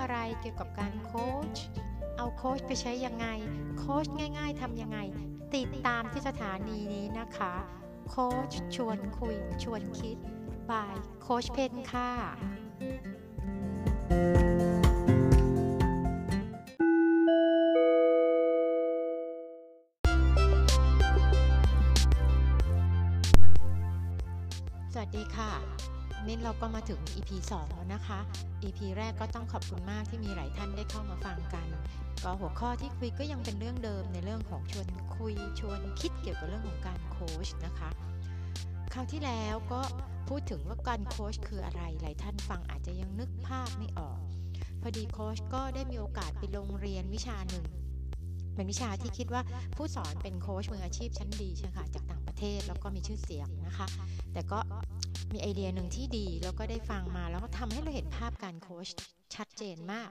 [0.00, 1.56] อะไรเกี่ยวกับการโค้ช
[2.16, 3.26] เอาโค้ชไปใช้ยังไง
[3.78, 4.06] โค้ช
[4.38, 4.98] ง่าย ๆทำยังไง
[5.54, 7.54] ติดตามที่สถานีนี้นะคะ
[8.08, 10.16] โค้ชชวนคุย ชวนคิด
[10.70, 12.10] บายโค้ชเพนค่ะ
[14.46, 14.47] ส
[26.28, 28.18] นี่เราก็มาถึง EP 2 แล้วนะคะ
[28.62, 31.66] EP แรกก็ต้องขอบคุณมากที่มีหลายท่านได้เข้ามาฟังกัน
[32.24, 37.90] ก็หัวข้อที่คุยก็ยังเป็นเรื่องเดิมในเรื่องของชวนคุยชวนคิดเกี่ยวกับเรื่องของการโค้ชนะคะ
[38.92, 39.80] คราวที่แล้วก็
[40.28, 44.18] พูดถึงว่าการโค้ชคืออะไร หลายท่านฟังอาจจะยังนึกภาพไม่ออก
[44.82, 47.64] พอดีโค้ชก็ได้มีโอกาสไปโรงเรียนวิชาหนึ่ง
[48.54, 49.42] เป็นวิชาที่คิดว่า
[49.76, 53.86] ผู้สอนเป็นโค้ชมืออาชีพชั้นดีใช่ไหมคะจากต่าง เทศแล้วก็มีชื่อเสียงนะคะ
[54.32, 54.58] แต่ก็
[55.32, 58.88] มีไอเดียหนึ่งที่ดีแล้วก็ได้ฟังมาแล้วก็ทำให้เราเห็นภาพการโค้ช
[59.34, 60.08] ชัดเจนมาก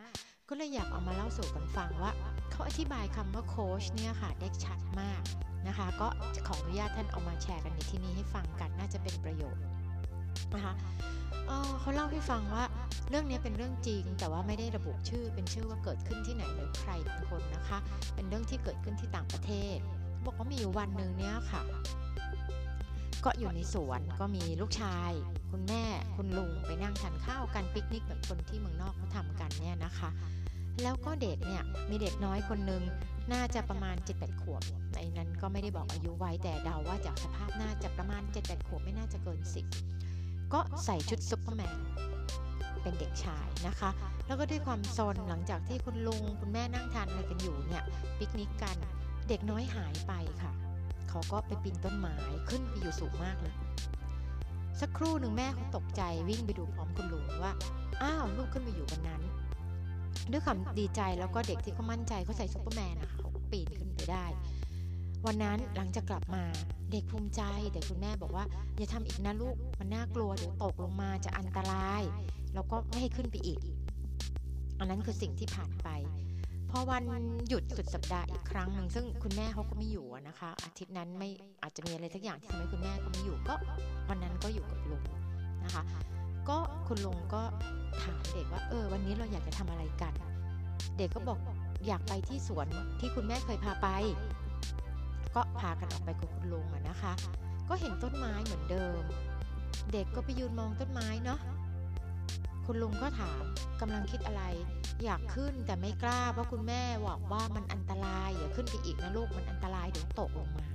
[0.49, 2.11] ก็เลยอยากเอามาเล่าสู่กันฟังว่า
[2.51, 5.21] เขาอธิบายคำว่าโค้ชเนี่ยค่ะได้ชัดมาก
[5.67, 6.07] นะคะ ก็
[6.47, 9.63] ขออนุญาตท่านเอามาแชร์กันในที่นี้ให้ฟังกันน่าจะเป็นประโยชน์
[10.53, 10.73] นะคะ
[11.47, 12.63] เอ่อเขาเล่าให้ฟังว่า
[13.09, 17.77] เรื่องนี้เป็นเรื่องจริง แต่ว่าไม่ได้ระบุชื่อเป็นชื่อว่าเกิดขึ้นที่ไหนหรือใครเป็นคนนะคะ
[18.15, 19.77] เป็นเรื่องที่เกิดขึ้นที่ต่างประเทศ
[20.25, 21.61] บอกว่ามีอยู่วันหนึ่งเนี่ยค่ะ
[23.25, 25.11] ก็อยู่ในสวนก็มีลูกชาย
[25.51, 25.83] คุณแม่
[26.15, 30.09] คุณลุงไปนั่งทานข้าวกันปิกนิกแบบคนที่เมืองนอกเขาทำกันเนี่ยนะคะ
[30.81, 32.81] แล้วก็เด็กเนี่ยมีเด็กน้อยคนหนึ่ง
[33.33, 34.61] น่าจะประมาณ7-8ขวบ
[34.95, 39.39] ในนั้นก็ไม่ได้บอกอายุไว้แต่เดาว่าจากสภาพน่าจะประมาณ7-8ขวบไม่น่าจะเกิน
[39.97, 41.77] 10ก็ใส่ชุดซุปเปอร์แมน
[42.81, 43.89] เป็นเด็กชายนะคะ
[44.27, 47.83] แล้วก็ด้วยความซนหลังจากที่คุณลุงคุณแม่นั่งทานอะไรกันอยู่เนี่ย
[48.17, 48.77] ปิกนิกกัน
[49.29, 50.51] เด็กน้อยหายไปค่ะ
[51.09, 52.15] เขาก็ไปปีนต้นไม้
[52.49, 53.55] ขึ้นไปอยู่สูงมากเลย
[54.79, 57.53] สักครู่หนึ่งแม่เขาตกใจวิ่งไปดูพร้อมคุณลุงว่า
[58.01, 59.21] อ้าวลูกขึ้นไปอยู่บนนั้น
[60.31, 64.25] ด้วยความดีใจแล้วก็เด็กที่เขามั่นใจเขาใส่ซุปเปอร์แมนนะคะเขาปีนขึ้นไปได้
[65.25, 66.43] วันนั้นหลังจากกลับมา
[66.91, 68.45] เด็กภูมิใจแต่คุณแม่บอกว่า
[68.77, 72.03] อย่าทำอีกนะลูกมันน่ากลัวเดี๋ยวตกลงมาจะอันตราย
[72.53, 73.59] แล้วก็ไม่ให้ขึ้นไปอีก
[74.79, 75.89] อันนั้นคือสิ่งที่ผ่านไป
[76.71, 77.03] พอวัน
[77.47, 81.29] หยุดสุดสัปดาห์อีกครั้งหนึ่งซึ่งคุณแม่เขาก็ไม่อยู่นะคะ อาทิตย์นั้นไม่
[81.63, 83.55] อาจจะมีอะไรสักอย่างที่ทำให้คุณแม่เขาไม่อยู่ก็
[84.09, 85.03] วันนั้นก็อยู่กับลุง
[85.63, 85.83] นะคะ
[86.49, 86.57] ก็
[86.87, 87.43] คุณลุงก็
[88.01, 90.13] ถามเด็กว่าเออวันนี้เราอยากจะทำอะไรกัน
[90.97, 91.39] เด็กก็บอก
[91.87, 92.67] อยากไปที่สวน
[92.99, 93.87] ที่คุณแม่เคยพาไป
[95.35, 97.13] ก็พากันออกไปกับคุณลุงนะคะ
[97.69, 99.01] ก็เห็นต้นไม้เหมือนเดิม
[99.93, 101.39] เด็กก็ไปยืนมองต้นไม้เนาะ
[102.67, 103.43] คุณลุงก็ถาม
[103.81, 104.43] กำลังคิดอะไร
[105.03, 110.67] อยากขึ้นแต่ไม่กล้าเพราะคุณแม่บอกว่ามันอันตรายอย่าขึ้นไปอีกนะลูกมันอันตรายเดี๋ยวตกลงมา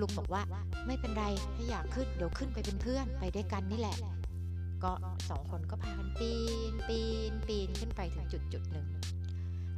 [0.00, 0.42] ลุงบอกว่า
[0.86, 3.96] ไม่เป็นไรถ้าอยากขึ้นเดี๋ยวขึ้นไปเป็นเพื่อนไปด้วยกันนี่แหละ
[4.84, 4.92] ก็
[5.28, 6.32] สองคนก็พากันปี
[6.70, 7.00] นปี
[7.30, 8.86] นปีนขึ้นไปถึงจุดจุดหนึ่ง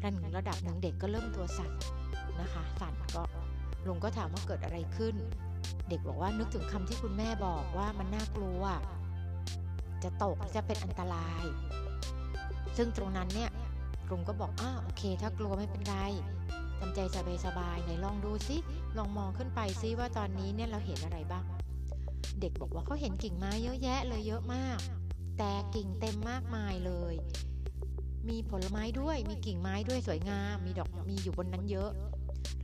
[0.02, 1.72] ระหนึ่งระดับหนึ่งเด็กก็เริ่มตัวสั่น
[2.40, 3.22] นะคะสั่นก็
[3.86, 5.14] ลุงก็ถามว่าเกิดอะไรขึ้น
[5.88, 8.62] เด็กบอกว่านึกถึงคำที่คุณแม่บอกว่ามันน่ากลัว
[10.04, 11.44] จะตกจะเป็นอันตราย
[12.76, 13.50] ซึ่งตรงนั้นเนี่ย
[14.10, 15.96] ลุงก็บอกอ้าโอเค ถ้ากลัวไม่เป็นไร
[16.78, 17.00] ทำใจ
[17.44, 18.56] สบายๆไหนลองดูซิ
[18.96, 21.44] ลองมองขึ้นไปซิว่าตอนนี้เนี่ยเราเห็นอะไรบ้าง
[22.40, 24.78] เด็กบอกว่าเขาเห็นกิ่งไม้เยอะแยะเลยเยอะมาก
[25.38, 27.14] แต่กิ่งเต็มมากมายเลย
[28.28, 31.90] มีผลไม้ด้วยมีกิ่งไม้ด้วยสวยงาม มีดอกมีอยู่บนนั้นเยอะ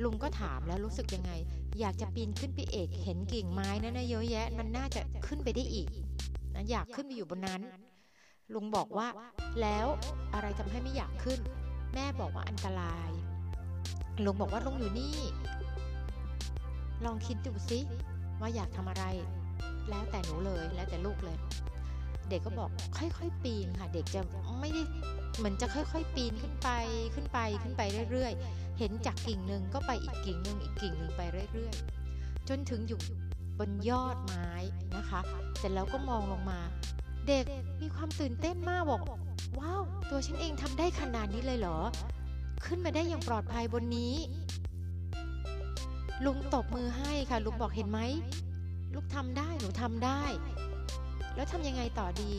[0.02, 1.32] ลุงก็ถามแล้วรู้สึกยังไง
[1.80, 5.88] อยากจะปีนขึ้นไปเอก เห็นกิ่งไม้นั่นนะเยอะแยะ มันน่าจะขึ้นไปได้อีก
[6.54, 7.60] นะอยากขึ้นไปอยู่บนนั้น
[8.54, 9.08] ลุงบอกว่า
[9.60, 9.86] แล้ว
[10.34, 11.40] อะไรทำให้ไม่อยากขึ้น
[11.94, 13.10] แม่บอกว่าอันตราย
[14.24, 15.18] ลุงบอกว่าลุงอยู่นี่
[17.04, 17.80] ลองคิดดูสิ
[18.40, 19.04] ว่าอยากทำอะไร
[19.90, 21.38] แล้วแต่หนูเลยแล้วแต่ลูกเลย
[22.28, 24.20] เด็กก็บอกค่อยๆ ปีนค่ะ เด็กจะ
[24.60, 24.82] ไม่ได้
[25.36, 26.68] เหมือนจะค่อยๆ ปีนขึ้นไป
[27.14, 31.22] ขึ้นไปขึ้นไปเรื่อยๆ เห็นจากกิ่งหนึ่งก็ไปอีกกิ่งหนึ่งอีกกิ่งหนึ่งไป
[31.52, 33.00] เรื่อยๆ จนถึงอยู่
[33.58, 34.48] บนยอดไม้
[34.96, 35.20] นะคะ
[35.58, 36.60] เสร็จแล้วก็มองลงมา
[37.28, 37.44] เด็ก
[37.80, 39.02] มีความตื่นเต้นมากบอก
[39.58, 41.78] ว้าว ตัวฉันเองทำได้ขนาดนี้เลยเหรอ
[42.64, 44.14] ขึ้นมาได้อย่างปลอดภัยบนนี้
[46.24, 48.00] ลุงตบมือให้ค่ะ ลุงบอกเห็นไหม
[48.94, 50.22] ลูกทำได้หนูทำได้
[51.34, 52.32] แล้วทำยังไงต่อดี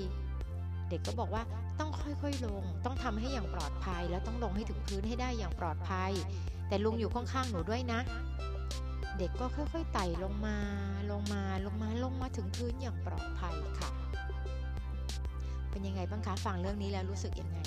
[0.89, 1.43] เด็กก็บอกว่า
[1.79, 6.11] ต้องค่อยๆลง ต้องทำให้อย่างปลอดภัย แล้วต้องลงให้ถึงพื้นให้ได้อย่างปลอดภัย
[6.67, 7.99] แต่ลุงอยู่ข้างๆหนูด้วยนะ
[9.19, 10.57] เด็กก็ค่อยๆไต่ลงมา
[11.11, 13.89] ลงมาลงมาลงมาถึงพื้นอย่างปลอดภัยค่ะ
[15.71, 17.57] เป็นยังไงบ้างคะฟังเรื่องนี้แล้วรู้สึกยังไง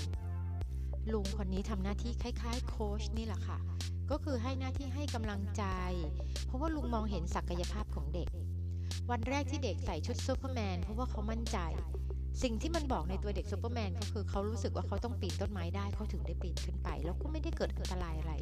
[1.13, 3.59] ลุงคนนี้ทำหน้าที่คล้ายๆ โค้ชนี่แหละค่ะ
[4.11, 5.65] ก็คือให้หน้าที่ให้กำลังใจ
[6.47, 8.29] เพราะว่าลุงมองเห็นศักยภาพของเด็ก
[9.11, 11.59] วันแรกที่เด็กใส่ชุดซูเปอร์แมนเพราะว่าเขามั่นใจ
[12.43, 18.35] สิ่งที่มันบอกในตัวเด็กซูเปอร์แมนก็คือเขารู้สึกว่าเขาต้องปีนต้นไม้ได้เขาถึงได้ปีนขึ้นไป แล้วก็ไม่ได้เกิดอันตรายอะไร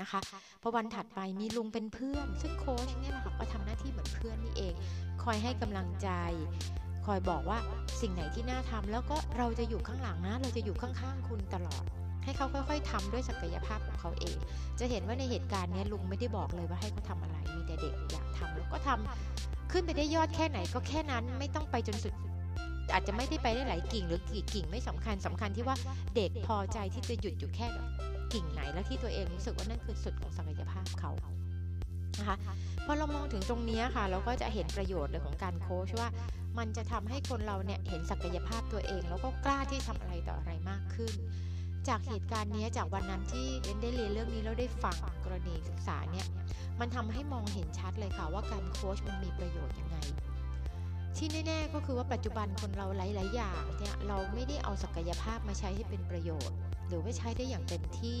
[0.00, 0.20] นะคะ
[0.62, 4.74] พอวันถัดไปมีลุงเป็นเพื่อน ซึ่งโค้ชเนี่ยแหละค่ะก็ทำหน้าที่เหมือนเพื่อนนี่เอง
[5.24, 6.08] คอยให้กำลังใจ
[7.06, 7.58] คอยบอกว่า
[8.00, 11.84] สิ่งไหนที่น่าทำแล้วก็เราจะอยู่ข้างหลังนะ เราจะอยู่ข้างๆคุณตลอด
[12.24, 14.36] ให้เขาค่อย ๆทำด้วยศักยภาพของเขาเอง
[14.78, 22.14] จะเห็นว่าในเหตุการณ์นี้ลุงไม่ได้บอกเลยว่าให้เขาทาอะไร มีแต่เด็กอยากทำแล้วก็ทำขึ้นไปได้ยอดแค่ไหนก็แค่นั้นไม่ต้องไปจนสุด
[22.92, 25.76] อาจจะไม่ได้ไปได้หลายกิ่งหรือกี่กิ่งไม่สำคัญสำคัญที่ว่า
[26.16, 27.66] เด็กพอใจที่จะหยุดอยู่แค่
[28.32, 31.10] กิ่งไหนแล้วที่ตัวเองรู้สึกว่านั่นคือสุดของศักยภาพเขา
[32.18, 32.36] นะคะ
[32.86, 36.08] พอเรามองถึงตรงนี้ค่ะ เราก็จะเห็นประโยชน์เลยของการโค้ชว่า
[36.58, 41.14] มันจะทำให้คนเราเนี่ยเห็นศักยภาพตัวเอง แล้วก็กล้าที่ทำอะไรต่ออะไรมากขึ้น
[41.88, 46.26] จากเหตุการณ์นี้จากวันนั้นที่เรนได้เรียนเรื่องนี้แล้วได้ฟังกรณีศึกษาเนี่ย
[46.80, 49.96] มันทำให้มองเห็นชัดเลยค่ะว่าการโค้ชมันมีประโยชน์ยังไง
[51.16, 56.56] ที่แน่ๆก็คือว่าปัจจุบันคนเราหลายๆอย่างเนี่ยเราไม่ได้เอาศักยภาพมาใช้ให้เป็นประโยชน์
[56.88, 58.20] หรือว่าใช้ได้อย่างเต็มที่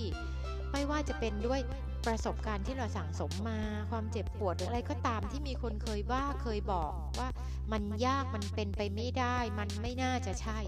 [0.72, 1.60] ไม่ว่าจะเป็นด้วย
[2.06, 3.60] ประสบการณ์ที่เราสั่งสมมา
[3.90, 7.28] ความเจ็บปวดหรืออะไรก็ตามที่มีคนเคยว่าเคยบอกว่า
[7.72, 10.58] มันยากมันเป็นไปไม่ได้ มันไม่น่าจะใช่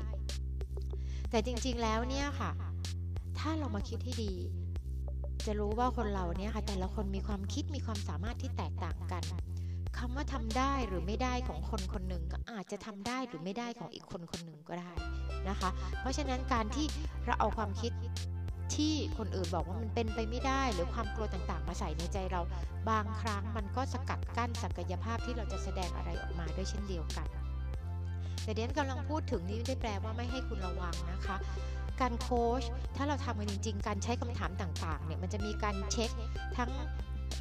[1.31, 2.51] แต่จริงๆแล้วเนี่ยค่ะ
[3.39, 4.35] ถ้าเรามาคิดให้ดี
[5.47, 9.23] จะรู้ว่าคนเราเนี่ยค่ะแต่ละคนมีความคิดมีความสามารถที่แตกต่างกัน
[9.99, 14.93] คำว่าทำได้หรือไม่ได้ของคนคนหนึ่งก็อาจจะทำได้หรือไม่ได้ของอีกคนคนหนึ่งก็ได้
[15.49, 15.71] นะคะ
[16.01, 16.87] เพราะฉะนั้นการที่
[17.27, 17.93] เราเอาความคิด
[18.75, 22.41] ที่คนอื่นบอกว่ามันเป็นไปไม่ได้ หรือความกลัวต่างๆ มาใส่ในใจเรา
[22.91, 27.27] บางครั้งมันก็สกัดกั้นศักยภาพที่เราจะแสดงอะไรออกมาด้วยเช่นเดียวกัน
[28.45, 31.37] แต่เดนกำลังพูดถึงนี่ไม่ได้แปลว่าไม่ให้คุณระวังนะคะ
[32.01, 32.63] การโค้ช
[32.97, 36.11] ถ้าเราทำกันจริง ๆ การใช้คำถามต่างๆเนี่ยมันจะมีการเช็ค
[36.57, 36.71] ทั้ง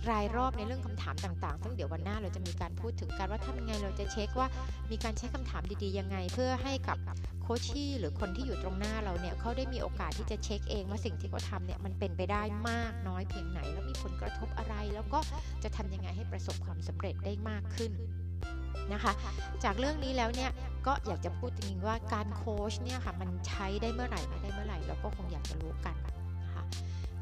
[0.10, 4.48] รายรอบในเรื่องคำถามต่างๆ ซึ่งเดี๋ยววันหน้าเราจะมีการพูดถึงการว่าทำยังไงเราจะเช็คว่า
[4.92, 6.98] มีการใช้คำถามดีๆยังไง เพื่อให้กับ
[7.42, 15.20] โคชชี่หรือคนที่อยู่ตรงหน้าเราเนี่ยเขาได้มีโอกาสที่จะเช็คเองว่าสิ่งที่เขาทำเนี่ยมันเป็นไปได้มากน้อยเพียงไหน แล้วมีผลกระทบอะไร แล้วก็
[15.64, 17.92] จะทำยังไงให้ประสบความสำเร็จได้มากขึ้น
[18.94, 19.14] นะคะ
[19.64, 20.52] จากเรื่องนี้แล้วเนี่ย
[20.88, 25.96] ก็อยากจะพูดจริงๆว่าการโค้ชเนี่ยค่ะมันใช้ได้เมื่อไหร่ไม่ได้เมื่อไหร่เราก็คงอยากจะรู้กัน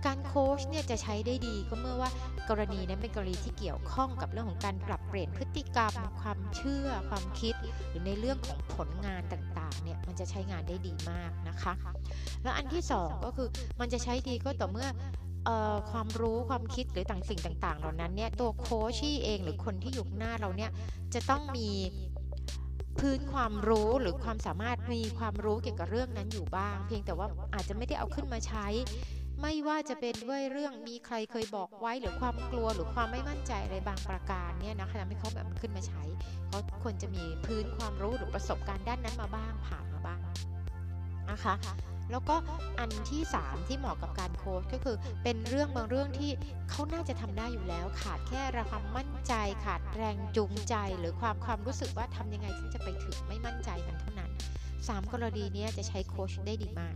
[0.07, 2.09] การโค้ชเนี่ยจะใช้ได้ดีก็เมื่อว่า
[2.50, 7.54] กรณีนั้นเป็นกรณีที่เกี่ยวข้องกับเรื่องของการปรับเปลี่ยนพฤติกรรม ความเชื่อ ความคิด
[7.89, 11.74] หรือในเรื่องของผลงานต่างๆเนี่ยมันจะใช้งานได้ดีมากนะคะ
[12.44, 13.48] แล้วอันที่ 2 ก็คือ
[13.80, 14.88] มันจะใช้ดีก็ต่อเมื่อ
[15.92, 20.71] ความรู้ความคิดหรือต่างสิ่งต่าง ๆ เหล่านั้นเนี่ยตัวโค้ชี่เองหรือคนที่อยู่หน้าเราเนี่ย
[21.13, 21.69] จะต้องมี
[23.00, 28.68] พื้นความรู้หรือความสามารถมีความรู้เกี่ยวกับเรื่องนั้นอยู่บ้าง เพียงแต่ว่าอาจจะไม่ได้เอาขึ้นมาใช้
[29.42, 36.04] ไม่ว่าจะเป็นด้วยเรื่องมีใครเคยบอกไว้หรือความกลัวหรือความไม่มั่นใจอะไรบางประการเนี่ยนะคะทำให้เขาแบบขึ้นมาใช้
[36.48, 40.19] เขาควรจะมีพื้นความรู้หรือประสบการณ์ด้านนั้นมาบ้างผ่านมาบ้าง
[41.31, 41.56] นะคะ
[42.12, 42.36] แล้วก็
[42.80, 46.31] อันที่ 3 ที่เหมาะกับการโค้ชก็คือเป็นเรื่องบางเรื่องที่
[46.69, 49.33] เขาน่าจะทำได้อยู่แล้ว ขาดแค่ระความมั่นใจ
[49.66, 54.31] ขาดแรงจูงใจ หรือความความรู้สึกว่าทำยังไงที่จะไปถึงไม่มั่นใจมันเท่านั้น
[54.78, 56.95] 3 กรณีนี้จะใช้โค้ชได้ดีมาก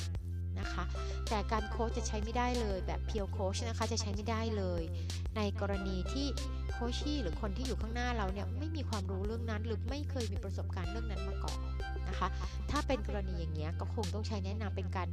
[0.60, 0.84] นะคะ
[1.30, 4.84] แต่การโค้ชจะใช้ไม่ได้เลยแบบเพียวโค้ชนะคะจะใช้ไม่ได้เลย
[5.38, 6.28] ในกรณีที่
[6.72, 11.60] โคชี่หรือคนที่อยู่ข้างหน้าเราเนี่ยไม่มีความรู้เรื่องนั้นหรือไม่เคยมีประสบการณ์เรื่องนั้นมาก่อน
[12.10, 12.28] นะคะ
[12.72, 15.08] ถ้าเป็นกรณีอย่างเงี้ยก็คงต้องใช้แนะนำเป็นการ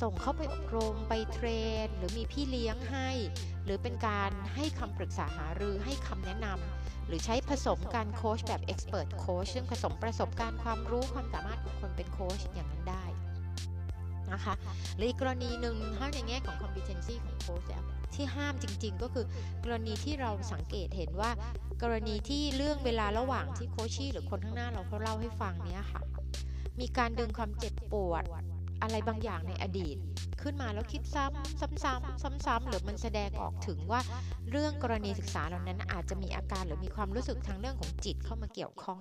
[0.00, 1.48] ส่งเข้าไปอบรมไปเทร
[1.84, 3.08] น หรือมีพี่เลี้ยงให้
[3.64, 13.04] หรือเป็นการให้คำปรึกษาหารือให้คำแนะนำหรือใช้ผสมการโค้ชแบบเอ็กซ์เพรสโคชซึ่งผสมประสบการณ์ความรู้ความสามารถของคนเป็นโค้ชอย่างนั้นได้
[14.34, 14.54] นะคะ
[14.96, 17.70] หรืออีกกรณีหนึ่งถ้าในแง่ของ competency ของโค้ช
[18.14, 19.26] ที่ห้ามจริง ๆ ก็คือ
[19.64, 21.30] กรณีที่เราสังเกตเห็นว่า
[21.82, 26.02] กรณีที่เรื่องเวลาระหว่างที่โคชี่หรือคนข้างหน้าเราเขาเล่าให้ฟังเนี้ยค่ะ
[26.80, 28.24] มีการดึงความเจ็บปวด
[28.82, 29.96] อะไรบางอย่างในอดีต
[30.42, 34.00] ขึ้นมาแล้วคิดซ้ำซ้ำๆซ้ำๆหรือมันแสดงออกถึงว่า
[34.50, 38.98] เรื่องกรณีศึกษาเหล่านั้นอาจจะมีอาการหรือมีความรู้สึกทางเรื่องของจิตเข้ามาเกี่ยวข้อง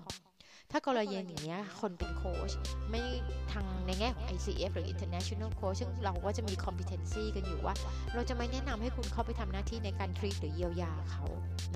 [0.71, 2.51] ถ้ากรณีอย่างเงี้ยคนเป็นโค้ช
[2.89, 3.01] ไม่
[3.51, 7.75] ทางในแง่ของ ICF หรือ International Coach ซึ่งเราก็จะมี competency กันอยู่ว่า
[8.13, 11.25] เราจะไม่แนะนำให้คุณเข้าไปทำหน้าที่ในการทรีตหรือเยียวยาเขา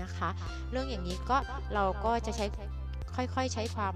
[0.02, 0.30] นะคะ
[0.72, 1.38] เรื่องอย่างนี้ก็
[1.74, 2.46] เราก็จะใช้
[3.16, 3.94] ค่อยๆใช้ความ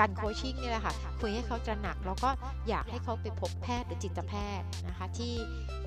[0.00, 2.30] การโคชชิ่งนี่แหละค่ะคุยให้เขาตระหนัก แล้วก็
[2.68, 5.32] อยากให้เขาไปพบแพทย์หรือจิตแพทย์นะคะที่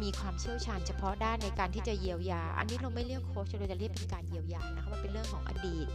[0.03, 5.87] มีความเชี่ยวชาญเฉพาะด้านในการที่จะเยียวยา อันนี้เราไม่เรียกโค้ชเราจะเรียกเป็นการเยียวยานะคะมันเป็นเรื่องของอดีต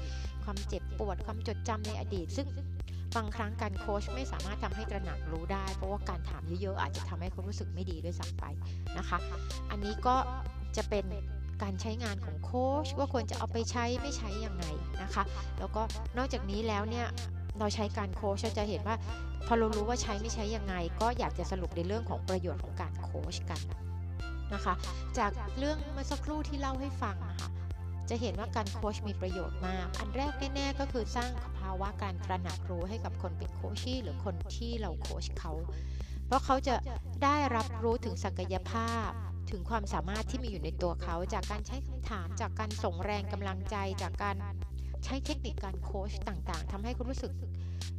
[0.45, 2.47] ความเจ็บปวดความจดจำในอดีต ซึ่ง
[3.17, 8.45] บางครั้งการโค้ชไม่สามารถทำให้ตระหนักรู้ได้ เพราะว่าการถามเยอะๆอาจจะทำให้เขารู้สึกไม่ดีด้วยซ้ำไป
[8.99, 9.19] นะคะ
[9.71, 10.17] อันนี้ก็
[10.77, 11.05] จะเป็น
[11.63, 14.65] การใช้งานของโค้ชว่าควรจะเอาไปใช้ไม่ใช้ยังไง
[15.03, 15.25] นะคะ
[15.59, 15.83] แล้วก็
[16.19, 17.07] นอกจากนี้แล้วเนี่ย
[17.59, 18.97] เราใช้การโค้ชจะเห็นว่า
[19.47, 23.61] พอเรารู้ว่าใช้ไม่ใช้ยังไง ก็อยากจะสรุปในเรื่องของประโยชน์ของการโค้ชกัน
[24.55, 24.75] นะคะ
[25.19, 27.49] จากเรื่องเมื่อสักครู่ที่เล่าให้ฟังนะคะ
[28.11, 35.53] จะเห็นว่าการโค้ชมีประโยชน์มาก อันแรกแน่ๆก็คือสร้างภาวะการตระหนักรู้ให้กับคนเป็นโคชี่หรือคนที่เราโค้ชเขา
[36.27, 36.75] เพราะเขาจะ
[37.25, 39.09] ได้รับรู้ถึงศักยภาพ
[39.51, 44.37] ถึงความสามารถที่มีอยู่ในตัวเขา จากการใช้คำถาม จากการส่งแรงกำลังใจ จากการ
[45.05, 47.33] ใช้เทคนิคการโค้ชต่างๆทำให้เขารู้สึก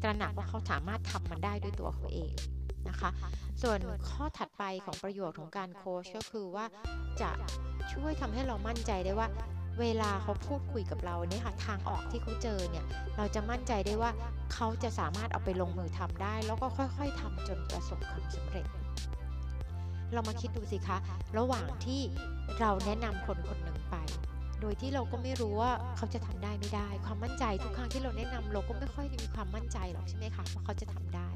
[0.01, 2.33] ตระหนักว่าเขาสามารถทำมันได้ด้วยตัวเขาเอง
[2.89, 3.09] นะคะ
[3.61, 3.79] ส่วน
[4.09, 6.65] ข้อถัดไปของประโยชน์ของการโค้ชก็คือว่า
[7.21, 7.31] จะ
[7.93, 9.27] ช่วยทำให้เรามั่นใจได้ว่า
[9.79, 12.85] เวลาเขาพูดคุยกับเราเนี่ยค่ะทางออกที่เขาเจอเนี่ย
[13.17, 14.11] เราจะมั่นใจได้ว่า
[14.53, 18.65] เขาจะสามารถเอาไปลงมือทำได้ แล้วก็ค่อยๆทำจนประสบความสำเร็จ
[20.13, 20.97] เรามาคิดดูสิคะ
[21.37, 22.01] ระหว่างที่
[22.59, 23.95] เราแนะนำคนคนหนึ่งไป
[24.61, 31.29] โดยที่เราก็ไม่รู้ว่าเขาจะทำได้ไม่ได้ ความมั่นใจทุกครั้งที่เราแนะนำเราก็ไม่ค่อยมีความมั่นใจหรอกใช่ไหมคะว่าเขาจะทำได้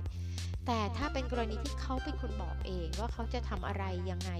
[0.65, 4.31] แต่ถ้าเป็นกรณีที่เขาเป็นคนบอกเองว่าเขาจะทำอะไรยังไง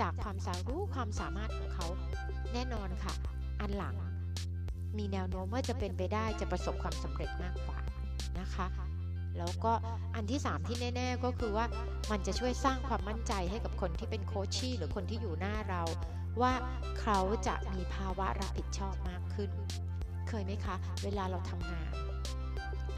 [0.00, 1.86] จากความสารู้ความสามารถของเขา
[2.52, 3.14] แน่นอนค่ะ
[3.62, 3.96] อันหลัง
[4.98, 7.78] มีแนวโน้มว่าจะเป็นไปได้จะประสบความสำเร็จมากกว่า
[8.40, 8.66] นะคะ
[9.38, 9.72] แล้วก็
[10.14, 11.66] อันที่ 3 ที่แน่ ๆ ก็คือว่า
[12.10, 15.82] มันจะช่วยสร้างความมั่นใจให้กับคนที่เป็นโคชชี่หรือคนที่อยู่หน้าเรา
[16.40, 16.52] ว่า
[17.00, 19.50] เขาจะมีภาวะรับผิดชอบมากขึ้น
[20.28, 21.92] เคยไหมคะ เวลาเราทำงาน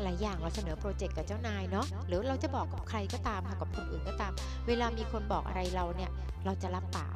[0.02, 4.32] หลายอย่างเราเสนอโปรเจกต์กับเจ้านายเนาะหรือเราจะบอกกับใครก็ตามค่ะกับคนอื่นก็ตาม
[4.68, 6.10] เวลามีคนบอกอะไรเราเนี่ย
[6.44, 7.14] เราจะรับปาก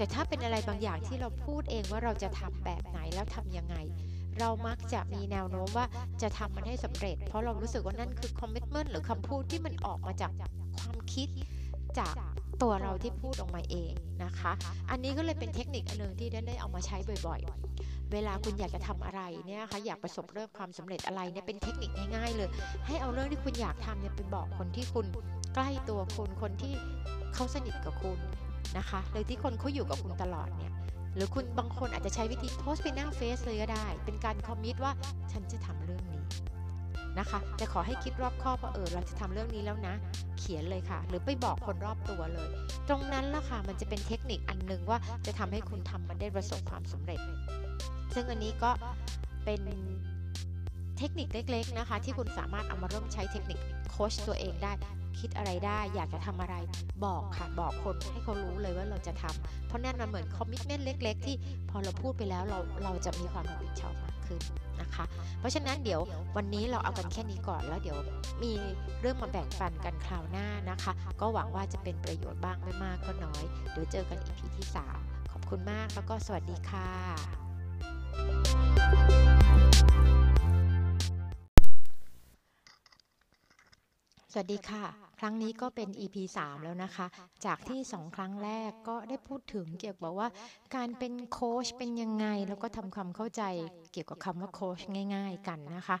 [0.00, 3.76] แต่ถ้าเป็นอะไรบางอย่างที่เราพูดเองว่าเราจะทำแบบไหนแล้วทํำยังไง
[4.38, 5.86] เรามักจะมีแนวโน้มว่า
[6.22, 10.30] จะทำมันให้สำเร็จ เพราะเรารู้สึกว่านั่นคือคอมมิชเมนต์หรือคำพูดที่มันออกมาจาก
[10.78, 11.28] ความคิด
[11.98, 12.14] จาก
[12.62, 13.92] ตัวเราที่พูดออกมาเอง
[14.24, 14.52] นะคะ
[14.90, 22.48] อันนี้ก็เลยเป็นเทคนิคอันนึงที่ได้เอามาใช้บ่อยๆ เวลาคุณอยากจะทำอะไรเนี่ยคะอยากประสบเรื่องความสำเร็จอะไรเนี่ยเป็นเทคนิคง่ายๆเลย
[22.86, 25.06] ให้เอาเรื่องที่คุณอยากทำเนี่ยไปบอกคนที่คุณ
[25.54, 26.74] ใกล้ตัวคุณคนที่
[27.34, 28.18] เขาสนิทกับคุณ
[28.78, 30.72] นะคะเลยที่คนเขาอยู่กับคุณตลอดเนี่ย
[31.14, 34.92] หรือคุณบางคนอาจจะใช้วิธีโพสต์ไปหน้าเฟซเลยก็ได้ เป็นการคอมมิตว่า
[35.32, 36.22] ฉันจะทำเรื่องนี้
[37.18, 39.94] นะคะแต่ขอให้คิดรอบคอบว่าเออเราจะทำเรื่องนี้แล้วนะ
[40.38, 42.48] เขียนเลยค่ะ หรือไปบอกคนรอบตัวเลย
[42.88, 47.20] ตรงนั้นละค่ะมันจะเป็นเทคนิคอันนึงว่าจะทำให้คุณทำมันได้ประสบความสำเร็จ
[48.14, 48.70] ซึ่งอันนี้ก็
[49.44, 49.62] เป็น
[51.00, 53.58] เทคนิคเล็กๆนะคะ ที่คุณสามารถเอามาเริ่มใช้เทคนิค
[53.90, 54.72] โค้ชตัวเองได้
[55.18, 56.54] คิดอะไรได้ อยากจะทำอะไร
[57.04, 61.36] บอกค่ะบอกคนให้เขารู้เลยว่าเราจะทำเพราะนั่นมันเหมือนคอมมิชเมนต์เล็ก ๆ ที่
[61.70, 64.40] พอเราพูดไปแล้วเราเราจะมีความรับผิดชอบมากขึ้น
[64.80, 65.04] นะคะ
[65.38, 66.00] เพราะฉะนั้นเดี๋ยว
[66.36, 67.98] วันนี้เราเอากันแค่นี้ก่อนแล้วเดี๋ยว
[68.42, 68.52] มี
[69.00, 73.42] เรื่องมาแบ่งปันกันคราวหน้านะคะ ก็หวังว่าจะเป็นประโยชน์บ้างไม่มากก็น้อย
[73.72, 74.66] เดี๋ยวเจอกันอีพีที่
[74.98, 76.90] 3 ขอบคุณมากแล้วก็สวัสดีค่ะ
[84.32, 84.84] สวัสดีค่ะ
[85.20, 87.06] ครั้งนี้ก็เป็น EP 3 แล้วนะคะ
[87.44, 90.28] จากที่2ครั้งแรกก็ได้พูดถึงเกี่ยวกับว่า
[90.76, 93.42] การเป็นโค้ชเป็นยังไง แล้วก็ทำความเข้าใจ
[93.92, 94.80] เกี่ยวกับคำว่าโค้ช
[95.14, 95.96] ง่าย ๆ กันนะคะ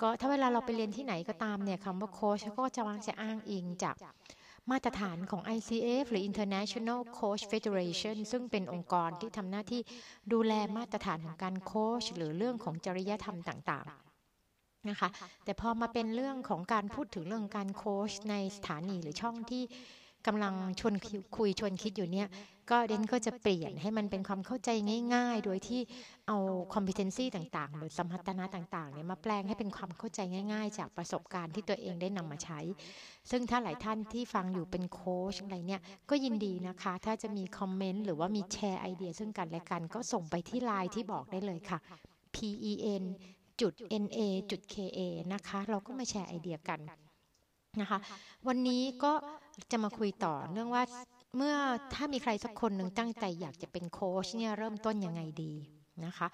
[0.00, 3.96] ก็ถ้าเวลาเราไปเรียนที่ไหนก็ตามเนี่ยคำว่าโค้ชก็จะมักจะอ้างอิงจาก
[4.70, 9.80] มาตรฐานของ ICF หรือ International Coach Federation ซึ่งเป็นองค์กรที่ทำหน้าที่
[10.32, 14.05] ดูแลมาตรฐานของการโค้ชหรือเรื่องของจริยธรรมต่างๆ
[14.90, 15.08] นะคะ
[15.44, 19.64] แต่พอมาเป็นเรื่องของการพูดถึงเรื่องการโค้ชในสถานีหรือช่องที่
[20.26, 20.94] กำลังชวน
[21.36, 22.28] คุยชวนคิดอยู่เนี่ย
[22.70, 24.70] ก็เดนก็จะเปลี่ยนให้มันเป็นความเข้าใจ
[25.14, 25.80] ง่าย ๆ โดยที่
[26.28, 26.36] เอา
[26.74, 30.20] competency ต่างๆ หรือสมรรถนะต่างๆเนี่ยมาแปลงให้เป็นความเข้าใจ
[30.52, 32.60] ง่าย ๆ จากประสบการณ์ที่ตัวเองได้นำมาใช้
[33.30, 41.78] ซึ่งถ้าหลายท่านที่ฟังอยู่เป็นโค้ชอะไรเนี่ยก็ยินดีนะคะ ถ้าจะมีคอมเมนต์หรือว่ามีแชร์ไอเดีย ซึ่งกันและกันก็ส่งไปที่ไลน์ที่บอกได้เลยค่ะ
[42.34, 42.36] P
[42.70, 43.04] E N
[43.60, 43.72] จุด
[44.02, 44.20] NA
[44.50, 45.00] จุด KA
[45.32, 46.80] นะคะ เราก็มาแชร์ไอเดียกัน
[47.80, 47.98] นะคะ
[48.46, 49.12] วันนี้ก็
[49.70, 50.82] จะมาคุยต่อเรื่องว่า
[51.36, 51.54] เมื่อ
[51.94, 55.54] ถ้ามีใครสักคนหนึ่งตั้งใจอยากจะเป็นโค้ชเนี่ยเริ่มต้นยังไงดี
[56.04, 56.26] นะคะ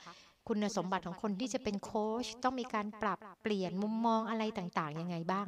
[0.49, 5.47] คุณสมบัติของคนที่จะเป็นโค้ชต้องมีการปรับเปลี่ยนมุมมองอะไรต่างๆยังไงบ้าง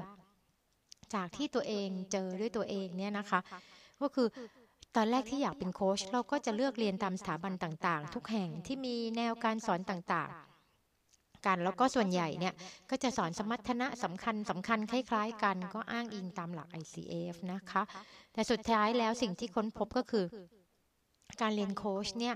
[1.14, 3.40] จากที่ตัวเองเจอด้วยตัวเองเนี่ยนะคะ
[4.00, 4.28] ก็คือ
[4.96, 10.53] ตอนแรกที่อยากเป็นโค้ชเราก็จะเลือกเรียนตามสถาบันต่างๆ ทุกแห่งที่มีแนวการสอนต่างๆ
[11.46, 12.54] กัน แล้วก็ส่วนใหญ่เนี่ย
[12.90, 17.82] ก็จะสอนสมรรถนะสำคัญสำคัญคล้าย ๆ กัน ก็อ้างอิงตามหลัก ICF นะคะ
[18.32, 20.24] แต่สุดท้ายแล้วสิ่งที่ค้นพบก็คือ
[21.40, 22.34] การเรียนโค้ชเนี่ย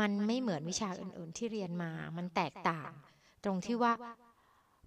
[0.00, 2.90] มันไม่เหมือนวิชาอื่น ๆ ที่เรียนมา มันแตกต่าง
[3.44, 3.92] ตรงที่ว่า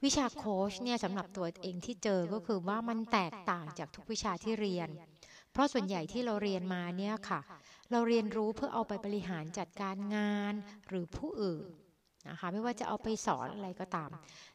[0.04, 4.90] วิชาโค้ชเนี่ยสำหรับตัวเองที่เจอก็คือว่ามันแตกต่างจากทุกวิชาที่เรียน
[5.52, 7.40] เพราะส่วนใหญ่ที่เราเรียนมาเนี่ยค่ะ
[7.92, 10.54] เราเรียนรู้เพื่อเอาไปบริหารจัดการงาน
[10.88, 11.66] หรือผู้อื่น
[12.30, 14.10] นะคะไม่ว่าจะเอาไปสอนอะไรก็ตาม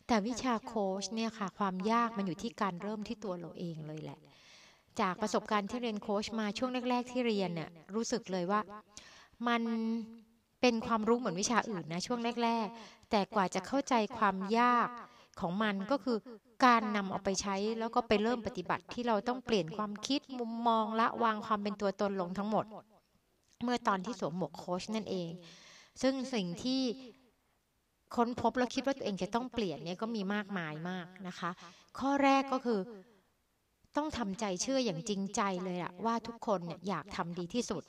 [0.06, 4.18] แต่วิชาโค้ชเนี่ยค่ะ ความยากมันอยู่ที่การเริ่มที่ตัวเราเองเลยแหละ
[5.00, 8.60] จากประสบการณ์ที่เรียนโค้ชมาช่วงแรก ๆ ที่เรียนเนี่ยรู้สึกเลยว่า
[9.48, 9.62] มัน
[10.60, 14.88] เป็นความรู้เหมือนวิชาอื่นนะช่วงแรก ๆ แต่กว่าจะเข้าใจความยาก
[15.40, 16.18] ของมันก็คือ
[16.64, 22.64] การนำเอาไปใช้แล้วก็ไปเริ่มปฏิบัติที่เราต้องเปลี่ยนความคิดมุมมองละวางความเป็นตัวตนลงทั้งหมด
[23.62, 25.30] เมื่อตอนที่สวมหมวกโค้ชนั่นเอง
[26.02, 26.82] ซึ่งสิ่งที่
[28.16, 31.50] ค้นพบแล้วคิดว่าตัวเองจะต้องเปลี่ยนเนี่ยก็มีมากมายมากนะคะ
[31.98, 32.80] ข้อแรกก็คือ
[33.96, 37.82] ต้องทำใจเชื่ออย่างจริงใจเลยอะว่าทุกคนเนี่ยอยากทำดีที่สุด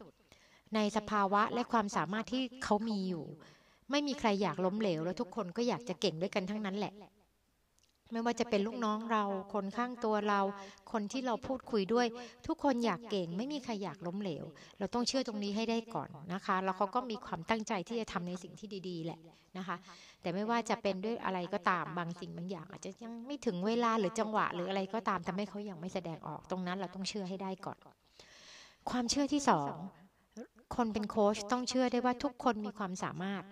[0.75, 3.25] ในสภาวะและความสามารถที่เขามีอยู่
[3.91, 6.93] ไม่มีใครอยากล้มเหลว แล้วทุกคนก็อยากจะเก่งด้วยกันทั้งนั้นแหละ
[8.11, 9.23] ไม่ว่าจะเป็นลูกน้องเรา
[9.53, 10.41] คนข้างตัวเรา
[10.91, 12.07] คนที่เราพูดคุยด้วย
[12.47, 14.43] ทุกคนอยากเก่ง ไม่มีใครอยากล้มเหลว
[14.79, 19.19] เราต้องเชื่อตรงนี้ให้ได้ก่อนนะคะ แล้วเขาก็มีความตั้งใจที่จะทำในสิ่งที่ดี ๆ แหละ
[19.57, 19.77] นะคะ
[20.21, 27.77] แต่ไม่ว่าจะเป็นด้วยอะไรก็ตามบางสิ่งบางอย่าง อาจจะยังไม่ถึงเวลาหรือจังหวะหรืออะไรก็ตามทำให้เขายังไม่แสดงออกตรงนั้นเราต้องเชื่อให้ได้ก่อน
[28.89, 29.73] ความเชื่อที่สอง
[30.75, 33.43] คนเป็นโค้ชต้องเชื่อได้ว่าทุกคนมีความสามารถ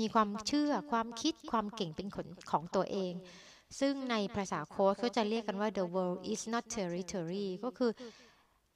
[0.00, 3.12] มีความเชื่อความคิดความเก่งเป็นขนของตัวเอง
[3.80, 7.90] ซึ่งในภาษาโค้ชก็จะเรียกกันว่า the world is not territory ก็คือ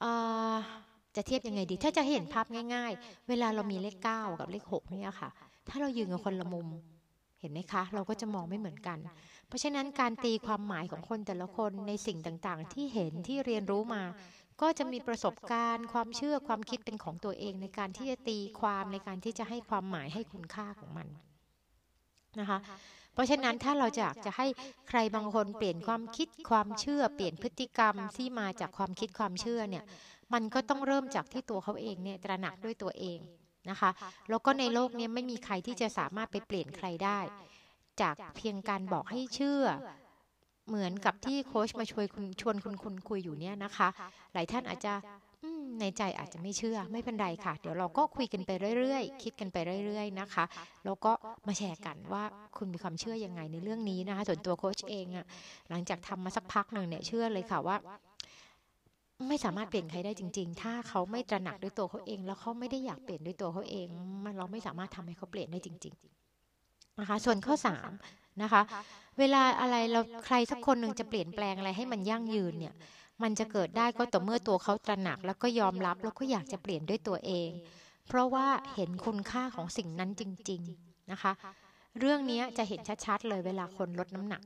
[0.05, 0.07] อ
[1.17, 5.31] จะเทียบยังไงดี ถ้าจะเห็นภาพง่ายๆ เวลาเรามีเลข 9 กับเลข 6 เนี่ยค่ะ
[5.69, 6.69] ถ้าเรายืนกับคนละมุม
[7.41, 8.99] เห็นไหมคะ เราก็จะมองไม่เหมือนกัน
[9.49, 14.03] เพราะฉะนั้นการตีความหมายของคนแต่ละคนในสิ่งต่างๆ ที่เห็นที่เรียนรู้มา
[14.63, 21.09] ก็จะมีประสบการณ์ ความเชื่อความคิดเป็นของตัวเองในการที่จะตีความในการที่จะให้ความหมายให้คุณค่าของมัน
[22.41, 22.59] นะคะ
[23.13, 24.47] เพราะฉะนั้นถ้าเราอยากจะให้
[24.89, 29.85] ใครบางคนเปลี่ยนความคิดความเชื่อเปลี่ยนพฤติกรรมที่มาจากความคิดความเชื่อเนี่ย
[30.33, 33.19] มันก็ต้องเริ่มจากที่ตัวเขาเองเนี่ยตระหนักด้วยตัวเอง
[33.71, 33.91] นะคะ
[34.29, 37.19] แล้วก็ในโลกนี้ไม่มีใครที่จะสามารถไปเปลี่ยนใครได้
[38.01, 39.63] จากเพียงการบอกให้เชื่อ
[40.69, 43.89] เหมือนกับที่โค้ชมาชวนคุณชวนคุณคุณคุยอยู่เนี่ยนะคะ
[44.33, 44.95] หลายท่านอาจจะ
[45.81, 50.45] ในใจอาจจะไม่เชื่อไม่เป็นไรค่ะ เดี๋ยวเราก็คุยกันไปเรื่อยๆ คิดกันไปเรื่อย ๆนะคะ
[50.85, 51.13] แล้วก็
[51.47, 52.25] มาแชร์กันว่า
[52.57, 55.27] คุณมีความเชื่อยังไงในเรื่องนี้นะคะ ส่วนตัวโค้ชเองอะ
[55.71, 57.77] หลังจากทำมาสักพักหนึ่งเนี่ยเชื่อเลยค่ะว่า
[59.29, 63.87] ไม่สามารถเปลี่ยนใครได้จริง ๆ ถ้าเขาไม่ตระหนักด้วยตัวเขาเอง แล้วเขาไม่ได้อยากเปลี่ยนด้วยตัวเขาเอง
[64.25, 65.95] มันเราไม่สามารถทำให้เขาเปลี่ยนได้จริง
[66.47, 67.55] ๆ นะคะ ส่วนข้อ
[68.01, 68.63] 3นะคะ
[69.19, 72.75] เวลาอะไรเราใครสักคนหนึ่งจะเปลี่ยนแปลงอะไรให้มันยั่งยืนเนี่ย
[73.23, 77.49] มันจะเกิดได้ก็ต่อเมื่อตัวเขาตระหนัก แล้วก็ยอมรับแล้วก็อยากจะเปลี่ยนด้วยตัวเอง
[78.09, 81.33] เพราะว่าเห็นคุณค่าของสิ่งนั้นจริง ๆ นะคะ
[82.01, 84.43] เรื่องนี้จะเห็นชัดๆเลยเวลาคนลดน้ำหนัก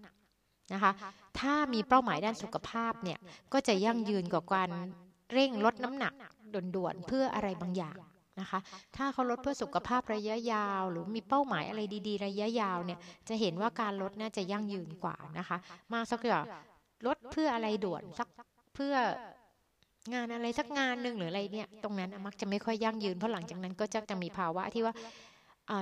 [0.72, 0.92] นะคะ
[1.40, 3.18] ถ้ามีเป้าหมายด้านสุขภาพเนี่ย
[3.52, 4.70] ก็จะยั่งยืนกว่าการ
[5.32, 6.12] เร่งลดน้ำหนัก
[6.76, 7.96] ด่วนๆเพื่ออะไรบางอย่าง
[8.40, 8.58] นะคะ
[8.96, 15.56] ถ้าเขาลดเพื่อสุขภาพระยะยาว หรือมีเป้าหมายอะไรดี ๆ ระยะยาวเนี่ยจะเห็นว่าการลดน่าจะยั่งยืนกว่านะคะ
[15.92, 16.44] มากสักอย่าง
[17.06, 18.28] ลดเพื่ออะไรด่วนสัก
[18.74, 18.94] เพื่อ
[20.14, 24.94] งานอะไรสักงานหนึ่งหรืออะไรเนี่ยตรงนั้นมักจะไม่ค่อยยั่งยืนเพราะหลังจากนั้นก็จะจะมีภาวะที่ว่า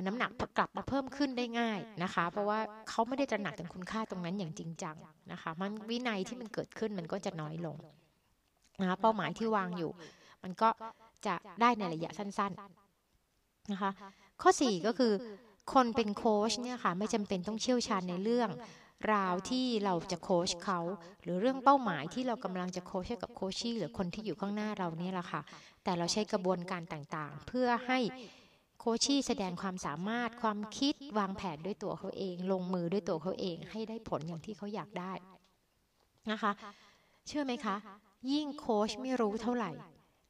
[0.07, 4.96] น้ำหนักกลับมาเพิ่มขึ้นได้ง่ายนะคะ เพราะว่าเขาไม่ได้ตระหนักถึงคุณค่าตรงนั้นอย่างจริงจัง
[5.33, 7.77] นะคะ มันวินัยที่มันเกิดขึ้นมันก็จะน้อยลง
[8.81, 9.90] นะคะเป้าหมายที่วางอยู่
[10.42, 10.68] มันก็
[11.27, 12.53] จะได้ในระยะสั้น
[13.12, 13.90] ๆนะคะ
[14.42, 15.12] ข้อ 4 ก็คือ
[15.72, 18.51] คนเป็นโค้ชเนี่ยค่ะไม่จำเป็นต้องเชี่ยวชาญในเรื่อง
[19.12, 20.81] ราวที่เราจะโค้ชเขา
[21.22, 25.40] หรือเรื่องเป้าหมายที่เรากำลังจะโค้ชให้กับโคชี่หรือคนที่อยู่ข้างหน้าเราเนี่ยแหละค่ะ
[25.85, 27.99] แต่เราใช้กระบวนการต่างๆ เพื่อให้
[28.87, 35.12] คชี่แสดงความสามารถความคิดวางแผนด้วยตัวเขาเอง ลงมือด้วยตัวเขาเอง ให้ได้ผลอย่างที่เขาอยากได้
[36.31, 36.53] นะคะ
[37.27, 37.77] เชื่อไหมคะ
[38.33, 39.70] ยิ่งโค้ชไม่รู้เท่าไหร่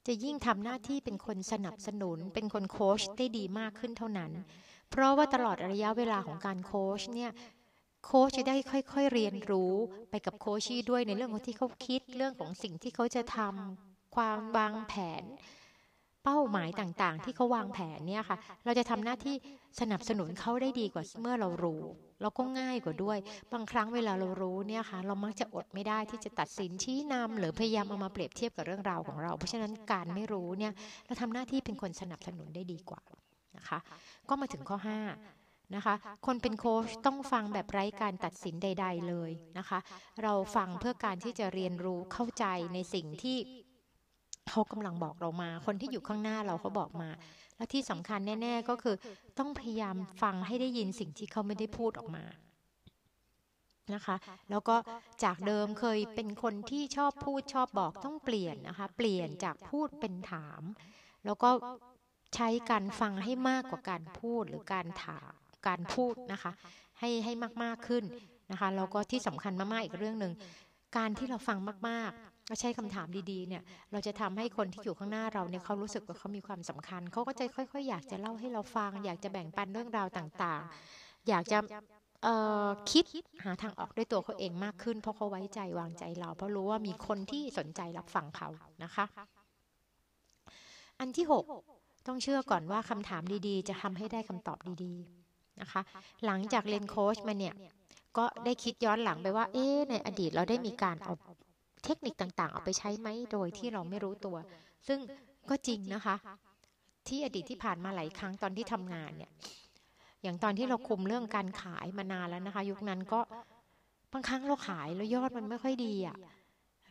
[0.06, 4.32] จะยิ่งทำหน้าที่เป็นคนสนับสนุน เป็นคนโค้ชได้ดีมากขึ้นเท่านั้น
[4.90, 7.30] เพราะว่าตลอดระยะเวลาของการโค้ชเนี่ย
[8.04, 9.74] โค้ชจะได้ค่อยๆเรียนรู้
[10.10, 15.22] ไปกับโคชี่ด้วยในเรื่องของที่เขาคิดเรื่องของสิ่งที่เขาจะทำความวางแผน
[16.26, 19.34] เป้าหมายต่างๆ ที่เขาวางแผนเนี่ยค่ะ เราจะทำหน้าที่
[19.80, 21.82] สนับสนุนเขาได้ดีกว่าเมื่อเรารู้
[22.22, 23.18] เราก็ง่ายกว่าด้วย
[23.52, 30.72] บางครั้งเวลาเรารู้เนี่ยค่ะ เรามักจะอดไม่ได้ที่จะตัดสินชี้นำหรือพยายามเอามาเปรียบเทียบกับเรื่องราวของเรา เพราะฉะนั้นการไม่รู้เนี่ย
[31.06, 33.02] เราทำหน้าที่เป็นคนสนับสนุนได้ดีกว่า
[33.56, 33.78] นะคะ
[34.28, 34.78] ก็มาถึงข้อ
[35.24, 35.94] 5นะคะ
[36.26, 39.78] คนเป็นโค้ชต้องฟังแบบไร้การตัดสินใด ๆ เลยนะคะ
[40.22, 43.38] เราฟังเพื่อการที่จะเรียนรู้เข้าใจในสิ่งที่
[44.50, 47.08] เขากำลังบอกเรามา คนที่อยู่ข้างหน้าเราเขาบอกมา
[47.56, 48.96] และที่สำคัญแน่ ๆ ก็คือ
[49.38, 52.24] ต้องพยายามฟังให้ได้ยินสิ่งที่เขาไม่ได้พูดออกมา
[53.94, 54.16] นะคะ
[54.50, 54.76] แล้วก็
[55.24, 60.62] จากเดิมเคยเป็นคนที่ชอบพูดชอบบอกต้องเปลี่ยนนะคะ เปลี่ยนจากพูดเป็นถาม
[61.24, 61.50] แล้วก็
[62.34, 65.32] ใช้การฟังให้มากกว่าการพูดหรือการถาม
[65.68, 66.52] การพูดนะคะ
[66.98, 67.32] ให้ให้
[67.62, 68.04] มากๆขึ้น
[68.50, 70.32] นะคะแล้วก็ที่สำคัญมากๆอีกเรื่องหนึ่ง
[70.96, 81.58] การที่เราฟังมากๆ ก็ใช้คำถามดีๆเนี่ย เราจะทำให้คนที่อยู่ข้างหน้าเราเนี่ยเขารู้สึกว่าเขามีความสำคัญ เขาก็จะค่อยๆ อยากจะเล่าให้เราฟัง อยากจะแบ่งปันเรื่องราวต่างๆ อยากจะ
[82.90, 83.04] คิด
[83.44, 88.48] หาทางออกด้วยตัวเขาเองมากขึ้น เพราะเขาไว้ใจวางใจเรา เพราะรู้ว่ามีคนที่สนใจรับฟังเขา
[88.84, 89.04] นะคะ
[91.00, 91.44] อันที่ 6
[92.06, 95.82] ต้องเชื่อก่อนว่าคำถามดีๆ จะทำให้ได้คำตอบดีๆนะคะ
[96.26, 97.54] หลังจากเรียนโค้ชมาเนี่ย
[98.18, 101.12] ก็ได้คิดย้อนหลังไปว่า เอ๊ในอดีตเราได้มีการเอา
[101.84, 104.36] เทคนิคต่างๆ เอาไปใช้ไหมโดยที่เราไม่รู้ตัว
[104.88, 104.98] ซึ่ง
[105.50, 106.16] ก็จริงนะคะ
[107.08, 109.30] ที่อดีตที่ผ่านมาหลายครั้งตอนที่ทำงานเนี่ย
[110.22, 113.20] อย่างตอนที่เราคุมเรื่องการขายมานานแล้วนะคะ ยุคนั้นก็
[114.12, 116.16] บางครั้งเราขายแล้วยอดมันไม่ค่อยดีอะ่ะ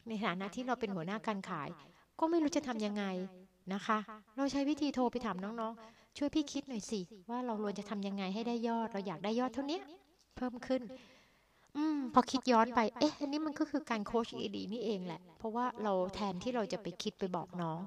[0.07, 1.69] ในฐานะที่เราเป็นหัวหน้าการขาย
[2.19, 3.03] ก็ไม่รู้จะทำยังไง
[3.73, 3.97] นะคะ
[4.37, 9.79] เราใช้วิธีโทรไปถามน้องๆ ช่วยพี่คิดหน่อยสิ ว่าเราควรจะทำยังไงให้ได้ยอด เราอยากได้ยอดเท่านี้
[10.35, 10.81] เพิ่มขึ้น
[11.77, 17.79] อืมพอคิดย้อนไป เอ๊ะอันนี้มันก็คือการโคชอีดีนี่เองแหละ เพราะว่าเราแทนที่เราจะไปคิดไปบอกน้อง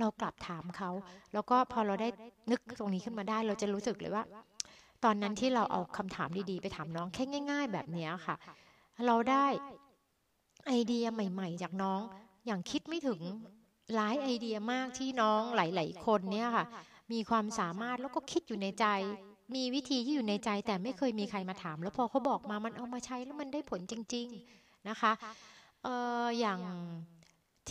[0.00, 0.90] เรากลับถามเขา
[1.32, 2.08] แล้วก็พอเราได้
[2.50, 4.24] นึกตรงนี้ขึ้นมาได้ เราจะรู้สึกเลยว่า
[5.04, 8.36] ตอนนั้นที่เราเอาคำถามดีๆ ไปถามน้องแค่ง่าย ๆ แบบนี้ค่ะ
[9.06, 9.46] เราได้
[10.66, 12.00] ไอเดียใหม่ ๆ จากน้อง
[12.46, 13.20] อย่างคิดไม่ถึง
[13.94, 16.66] หลายไอเดียมากที่น้องหลาย ๆ คนเนี่ยค่ะ
[17.12, 18.86] มีความสามารถแล้วก็คิดอยู่ในใจ
[19.54, 24.26] มีวิธีที่อยู่ในใจแต่ไม่เคยมีใครมาถาม แล้วพอเขาบอกมามันเอามาใช้แล้วมันได้ผลจริง
[24.58, 25.12] ๆนะคะ
[25.82, 25.88] เอ
[26.24, 26.60] ออย่าง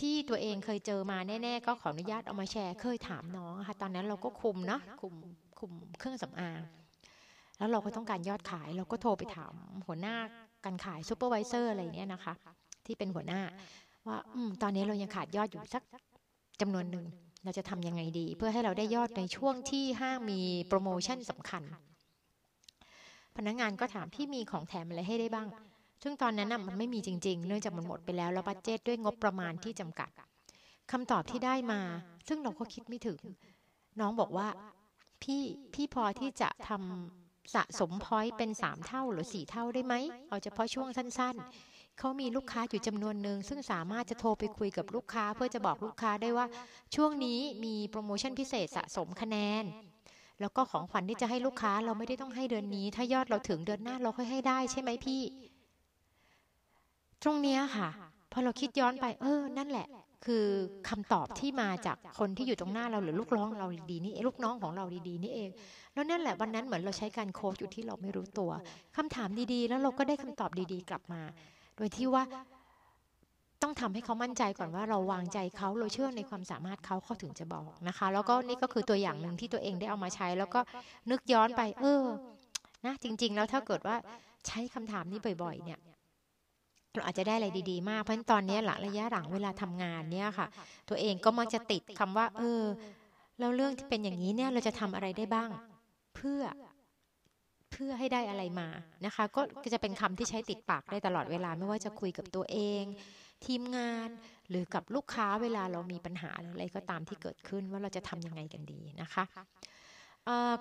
[0.08, 5.14] ี่ตัวเองเคยเจอมาแน่ ๆ ก็ขออนุญาตเอามาแชร์ เคยถามน้องค่ะ ตอนนั้นเราก็คุมเนาะคุม
[5.58, 6.60] คุมเครื่องสำอาง
[7.58, 9.52] แล้วเราก็ต้องการยอดขาย เราก็โทรไปถาม
[9.86, 10.16] หัวหน้า
[10.64, 12.34] การขาย supervisor อะไรเนี้ยนะคะ
[12.86, 13.40] ที่เป็นหัวหน้า
[14.06, 15.82] ว่าอตอนนี้เรายังขาดยอดอยู่สัก
[16.60, 17.06] จำนวนหนึ่ง
[17.44, 21.62] เราจะทำยังไงดี เพื่อให้เราได้ยอดในช่วงที่ห้างมีโปรโมชั่นสำคัญ
[23.36, 25.48] พนักงานก็ถามพี่มีของแถมอะไรให้ได้บ้าง
[26.02, 30.10] ซึ่งตอนนั้นมันไม่มีจริง ๆ เนื่องจากมันหมดไปแล้วแล้ว budget ด้วยงบประมาณที่จำกัด
[30.92, 31.80] คำตอบที่ได้มา
[32.28, 33.18] ซึ่งเราก็คิดไม่ถึง
[34.00, 34.48] น้องบอกว่า
[35.22, 35.42] พี่
[35.74, 39.94] พี่พอที่จะทำสะสมพอยต์เป็นสามเท่าหรือสี่เท่าได้ไหม
[40.28, 46.46] เอาเฉพาะช่วงสั้น ๆ เขามีลูกค้าอยู่จำนวนหนึ่งซึ่งสามารถจะโทรไปคุยกับลูกค้า เพื่อจะบอกลูกค้าได้ว่า
[46.94, 49.64] ช่วงนี้มีโปรโมชั่นพิเศษสะสมคะแนน
[50.40, 55.22] แล้วก็ของขวัญที่จะให้ลูกค้าเราไม่ได้ต้องให้เดือนนี้ ถ้ายอดเราถึงเดือนหน้าเราค่อยให้ได้ใช่ไหมพี่
[57.22, 57.88] ตรงเนี้ยค่ะ
[58.32, 59.88] พอเราคิดย้อนไป เออ นั่นแหละ
[60.26, 60.44] คือ
[60.88, 65.50] คำตอบที่มาจากคนที่อยู่ตรงหน้าเราหรือลูกน้องเราดีนี่ลูกน้องของเราดีๆนี่เอง
[65.94, 68.50] แล้วนั่นแหละวันนั้นเหมือนเราใช้การโค้ชอยู่ที่เราไม่รู้ตัว
[68.96, 71.22] คำถามดีๆ แล้วเราก็ได้คำตอบดีๆ กลับมา
[71.78, 72.22] โดยที่ว่า
[73.62, 80.60] ต้องทำให้เขามั่นใจก่อนว่าเราวางใจเขาเราเชื่อในความสามารถเขาเขาถึงจะบอกนะคะ แล้วก็นี่ก็คือตัวอย่างหนึ่งที่ตัวเองได้เอามาใช้ แล้วก็
[81.10, 82.04] นึกย้อนไป เออ
[82.86, 83.96] นะ จริง ๆ แล้วถ้าเกิดว่า
[84.46, 85.80] ใช้คำถามนี้บ่อย ๆ เนี่ย
[86.94, 90.46] เราอาจจะได้อะไรดีๆ มาก เพราะตอนนี้หลังระยะหลังเวลาทำงานเนี่ยค่ะ
[90.88, 92.62] ตัวเองก็มักจะติดคำว่า เออ
[93.38, 95.50] แล้วเรื่องที่เป็นอย่างนี้เนี่ยเราจะทำอะไรได้บ้าง
[96.14, 96.40] เพื่อ
[97.72, 98.68] เพื่อให้ได้อะไรมา
[99.06, 102.84] นะคะ ก็จะเป็นคำที่ใช้ติดปากได้ตลอดเวลาไม่ว่าจะคุยกับตัวเอง
[103.46, 104.08] ทีมงาน
[104.48, 109.24] หรือกับลูกค้าเวลาเรามีปัญหาอะไรก็ตามที่เกิดขึ้นว่าเราจะทำยังไงกันดีนะคะ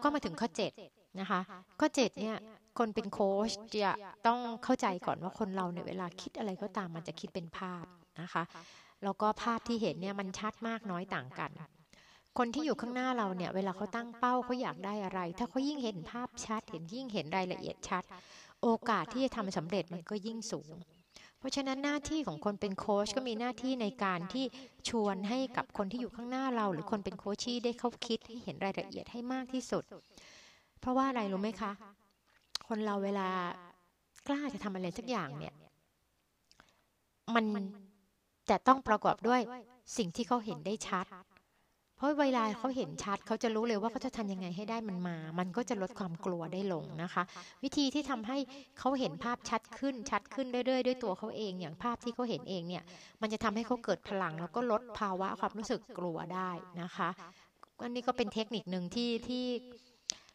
[0.04, 0.48] ก็มาถึงข้อ
[0.84, 1.40] 7 นะคะ
[1.80, 2.38] ข้อ 7 เนี่ย
[2.78, 3.52] คนเป็นโค้ช
[3.84, 3.94] จะ
[4.28, 7.86] ต้องเข้าใจก่อนว่าคนเราเนี่ยเวลาคิดอะไรก็ตามมันจะคิดเป็นภาพ
[8.22, 8.44] นะคะ
[9.04, 11.52] แล้วก็ภาพที่เห็นเนี่ยมันชัดมากน้อยต่างกัน
[12.38, 18.04] คนที่อยู่ข้างหน้าเราเนี่ย เวลาเขาตั้งเป้าเขาอยากได้อะไร ถ้าเขายิ่งเห็นภาพชัด เห็นยิ่งเห็นรายละเอียดชัด
[18.62, 20.74] โอกาสที่จะทำสำเร็จมันก็ยิ่งสูง
[21.40, 24.46] เพราะฉะนั้นหน้าที่ของคนเป็นโค้ชก็มีหน้าที่ในการที่
[24.90, 29.84] ชวนให้กับคนที่อยู่ข้างหน้าเรา หรือคนเป็นโค้ชี่ได้เขาคิดให้เห็นรายละเอียดให้มากที่สุด
[30.80, 31.72] เพราะว่าอะไรรู้ไหมคะ
[32.68, 33.28] คนเราเวลา
[34.28, 35.54] กล้าจะทำอะไรสักอย่างเนี่ย
[37.36, 37.46] มัน
[38.50, 39.42] จะต้องประกอบด้วย
[39.98, 41.06] สิ่งที่เขาเห็นได้ชัด
[41.98, 47.24] เพราะเวลาเขาเห็นชัดเขาจะรู้เลยว่าเขาจะทำยังไงให้ได้มันมา มันก็จะลดความกลัวได้ลงนะคะ
[47.64, 48.38] วิธีที่ทำให้
[48.80, 52.84] เขาเห็นภาพชัดขึ้นชัดขึ้นเรื่อยๆด้วยตัวเขาเองอย่างภาพที่เขาเห็นเองเนี่ย
[53.22, 57.10] มันจะทำให้เขาเกิดพลัง แล้วก็ลดภาวะความรู้สึกกลัวได้นะคะ
[57.84, 59.46] อันนี้ก็เป็นเทคนิคหนึ่งที่ที่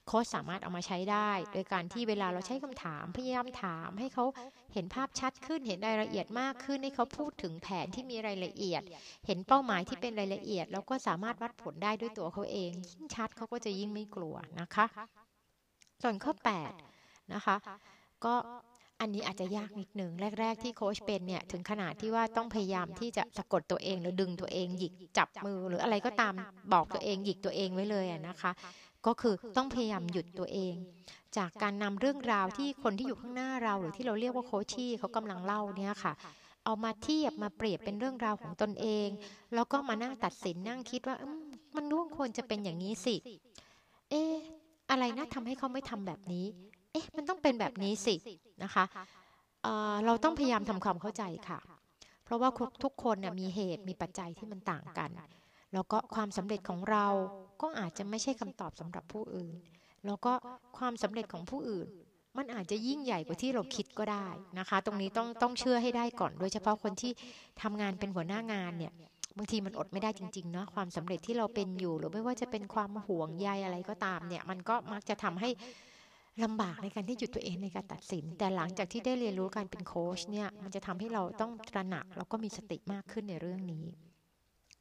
[0.07, 4.25] โค้ชสามารถเอามาใช้ได้ โดยการที่เวลาเราใช้คำถามพยายามถาม ให้เขา
[4.73, 8.83] เห็นภาพชัดขึ้นเห็นรายละเอียดมากขึ้นให้เขาพูดถึงแผนที่มีรายละเอียด
[9.27, 14.87] เห็นเป้าหมายที่เป็นรายละเอียด แล้วก็สามารถวัดผลได้ด้วยตัวเขาเอง ยิ่งชัดเขาก็จะยิ่งไม่กลัวนะคะ
[16.03, 16.33] ส่วนข้อ
[16.83, 17.57] 8นะคะ
[18.25, 18.35] ก็
[19.01, 26.35] อันนี้อาจจะยากนิดหนึ่งแรก ๆ ที่โค้ชเป็นเนี่ยถึงขนาดที่ว่าต้องพยายามที่จะสะกดตัวเองหรือดึงตัวเองหยิกจับมือหรืออะไรก็ตาม
[26.73, 28.51] บอกตัวเองหยิกตัวเองไว้เลยนะคะ
[29.07, 30.75] ก็คือต้องพยายามหยุดตัวเอง
[31.37, 36.13] จากการนำเรื่องราวที่คนที่อยู่ข้างหน้าเรา หรือที่เราเรียกว่าโคชชี่เขากำลังเล่าเนี่ยค่ะ
[36.65, 39.09] เอามาเทียบมาเปรียบเป็นเรื่องราวของตนเอง
[39.55, 41.17] แล้วก็มานั่งตัดสินนั่งคิดว่า
[41.77, 43.17] มันร่วงควรจะเป็นอย่างนี้สิ
[44.11, 44.35] เอ๊ะ
[44.91, 46.47] อะไรนะทำให้เขาไม่ทำแบบนี้
[46.93, 48.15] เอ๊ะ มันต้องเป็นแบบนี้สิ
[48.63, 48.85] นะคะ
[49.63, 51.59] เเราต้องพยายามทำความเข้าใจค่ะ
[52.25, 52.51] เพราะว่า
[52.85, 55.11] ทุกคนเนี่ยมีเหตุมีปัจจัยที่มันต่างกัน
[55.73, 57.07] แล้วก็ความสำเร็จของเรา
[57.63, 59.55] ก็อาจจะไม่ใช่คำตอบสำหรับผู้อื่น
[60.07, 60.33] แล้วก็
[60.79, 61.89] ความสำเร็จของผู้อื่น
[62.37, 64.27] มันอาจจะยิ่งใหญ่กว่าที่เราคิดก็ได้
[64.59, 67.13] นะคะ ตรงนี้ต้องต้องเชื่อให้ได้ก่อน โดยเฉพาะคนที่
[67.63, 68.93] ทำงานเป็นหัวหน้างานเนี่ย
[69.39, 75.51] บางทีมันอดไม่ได้จริงๆเนาะความสำเร็จที่เราเป็นอยู่ หรือไม่ว่าจะเป็นความห่วงใยอะไรก็ตามเนี่ยมันก็มักจะทำให้
[76.45, 83.85] ลำบากในการที่หยุดตัวเองในการตัดสิน แต่หลังจากที่ได้เรียนรู้การเป็นโค้ชเนี่ยมันจะทำให้เราต้องตระหนักแล้วก็มีสติมากขึ้นในเรื่องนี้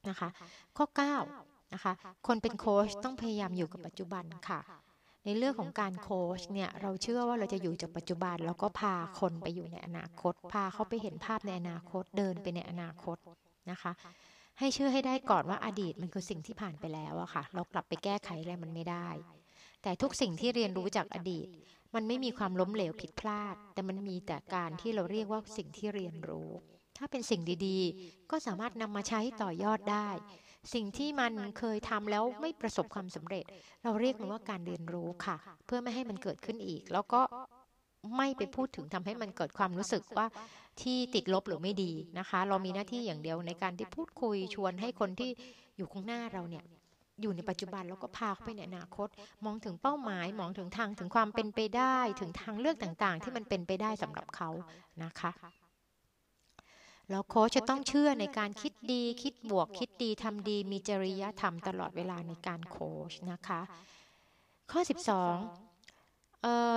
[0.08, 0.28] นะคะ
[0.76, 1.92] ข้อ 9 นะคะ
[2.26, 4.60] คนเป็นโค้ชต้องพยายามอยู่กับปัจจุบันค่ะ
[5.24, 13.16] ในเรื่องของการโค้ชเนี่ยเราเชื่อว่าเราจะอยู่จากปัจจุบัน แล้วก็พาคนไปอยู่ในอนาคต พาเขาไปเห็นภาพในอนาคตเดินไปในอนาคต
[13.70, 13.92] นะคะ
[14.58, 19.08] ให้เชื่อให้ได้ก่อนว่าอดีตมันคือสิ่งที่ผ่านไปแล้วอะค่ะ เรากลับไปแก้ไขอะไรมันไม่ได้
[19.82, 21.48] แต่ทุกสิ่งที่เรียนรู้จากอดีต
[21.94, 26.50] มันไม่มีความล้มเหลวผิดพลาด แต่มันมีแต่การที่เราเรียกว่าสิ่งที่เรียนรู้
[26.96, 30.08] ถ้าเป็นสิ่งดีๆ ก็สามารถนำมาใช้ต่อยอดได้
[30.74, 33.44] สิ่งที่มันเคยทำแล้วไม่ประสบความสำเร็จ
[33.82, 37.20] เราเรียกมันว่าการเรียนรู้ค่ะ เพื่อไม่ให้มันเกิดขึ้นอีก แล้วก็
[38.16, 40.26] ไม่ไปพูดถึงทำให้มันเกิดความรู้สึกว่า
[40.82, 45.30] ที่ติดลบหรือไม่ดีนะคะ เรามีหน้าที่อย่างเดียวในการที่พูดคุยชวนให้คนที่
[45.76, 46.64] อยู่ข้างหน้าเราเนี่ย
[47.20, 49.08] อยู่ในปัจจุบันแล้วก็พาเขาไปในอนาคต
[49.44, 54.50] มองถึงเป้าหมาย มองถึงทางถึงความเป็นไปได้ ถึงทางเลือกต่างๆ ที่มันเป็นไปได้สำหรับเขา
[55.02, 55.30] นะคะ
[57.12, 63.60] แล้วโค้ชจะต้องเชื่อในการคิดดี คิดบวก คิดดีทำดี มีจริยธรรมตลอดเวลาในการโค้ชนะคะ
[64.70, 64.80] ข้อ
[65.60, 66.76] 12เอ่อ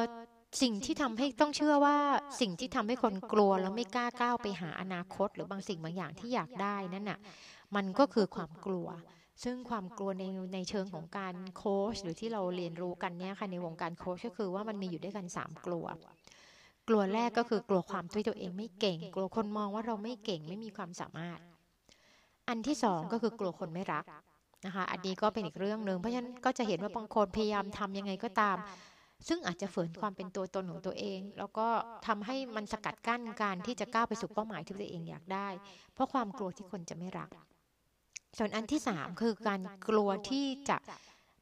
[0.61, 1.97] สิ่งที่ทำให้ต้องเชื่อว่า
[2.41, 7.19] สิ่งที่ทำให้คนกลัวแล้วไม่กล้าก้าวไปหาอนาคต หรือบางสิ่งบางอย่างที่อยากได้นั่นน่ะ
[7.75, 8.87] มันก็คือความกลัว
[9.43, 15.85] ซึ่งความกลัวในในเชิงของการโค้ชหรือที่เราเรียนรู้กันเนี่ยค่ะในวงการโค้ชก็คือว่ามันมีอยู่ด้วยกัน 3 กลัว
[16.87, 21.39] กลัวแรกก็คือกลัวความที่ตัวเองไม่เก่ง กลัวคนมองว่าเราไม่เก่งไม่มีความสามารถ
[22.49, 24.05] อันที่สองก็คือกลัวคนไม่รัก
[24.65, 28.57] นะคะ อันนี้ก็เป็นอีกเรื่องหนึ่งเพราะฉะนั้นก็จะเห็นว่าบางคนพยายามทำยังไงก็ตาม
[29.27, 31.67] ซึ่งอาจจะฝืนความเป็นตัวตนของตัวเอง แล้วก็
[32.07, 35.47] ทำให้มันสกัดกั้นการที่จะก้าวไปสู่เป้าหมายที่ตัวเองอยากได้
[35.93, 37.29] เพราะความกลัวที่คนจะไม่รัก
[38.37, 40.77] ส่วนอันที่สามคือการกลัวที่จะ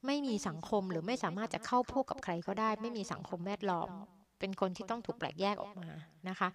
[0.06, 3.90] ไม่มีสังคมหรือไม่สามารถจะเข้าพวกกับใครก็ได้ ไม่มีสังคมแวดล้อม
[4.40, 5.90] เป็นคนที่ต้องถูกแปลกแยกออกมา
[6.30, 6.50] นะคะ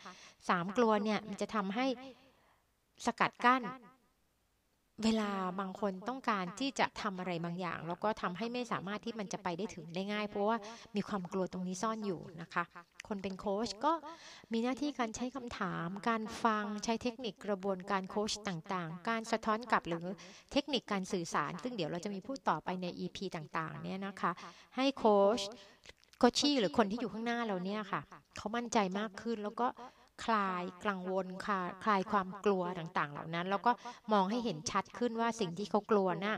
[0.48, 1.86] สามกลัวเนี่ยมันจะทำให้
[3.06, 3.62] สกัดกั้น
[5.04, 10.56] เวลาบางคนต้องการที่จะทำอะไรบางอย่าง แล้วก็ทำให้ไม่สามารถที่มันจะไปได้ถึงได้ง่าย เพราะว่า
[10.96, 12.64] มีความกลัวตรงนี้ซ่อนอยู่นะคะ
[13.08, 13.92] คนเป็นโค้ชก็
[14.52, 20.06] มีหน้าที่การใช้คำถาม การฟังใช้เทคนิคกระบวนการโค้ชต่างๆ การสะท้อนกลับหรือ
[20.52, 24.32] เทคนิคการสื่อสาร ซึ่งเดี๋ยวเราจะมีพูดต่อไปใน EP ต่างๆเนี่ยนะคะ
[24.76, 25.40] ให้โค้ช
[26.18, 28.00] โคชี่หรือคนที่อยู่ข้างหน้าเราเนี่ยค่ะ
[28.36, 29.66] เขามั่นใจมากขึ้นแล้วก็
[30.24, 33.72] คลายกังวลคลายคลายความกลัวต่างๆ เหล่านั้น แล้วก็
[34.12, 36.36] มองให้เห็นชัดขึ้นว่าสิ่งที่เขากลัวนะ่ะ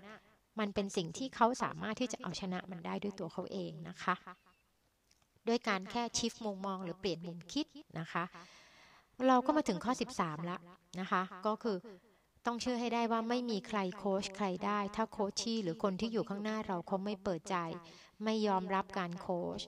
[0.58, 4.14] มันเป็นสิ่งที่เขาสามารถที่จะเอาชนะมันได้ด้วยตัวเขาเองนะคะ
[5.48, 7.66] ด้วยการแค่ชิฟมุมมองหรือเปลี่ยนมุมคิด
[7.98, 8.24] นะคะ
[9.28, 10.60] เราก็มาถึงข้อ 13 แล้ว
[11.00, 11.76] นะคะ ก็คือ
[12.46, 17.56] ต้องเชื่อให้ได้ว่าไม่มีใครโค้ชใครได้ ถ้าโคชชี่หรือคนที่อยู่ข้างหน้าเราเขาไม่เปิดใจ
[18.24, 19.60] ไม่ยอมรับการโค้ช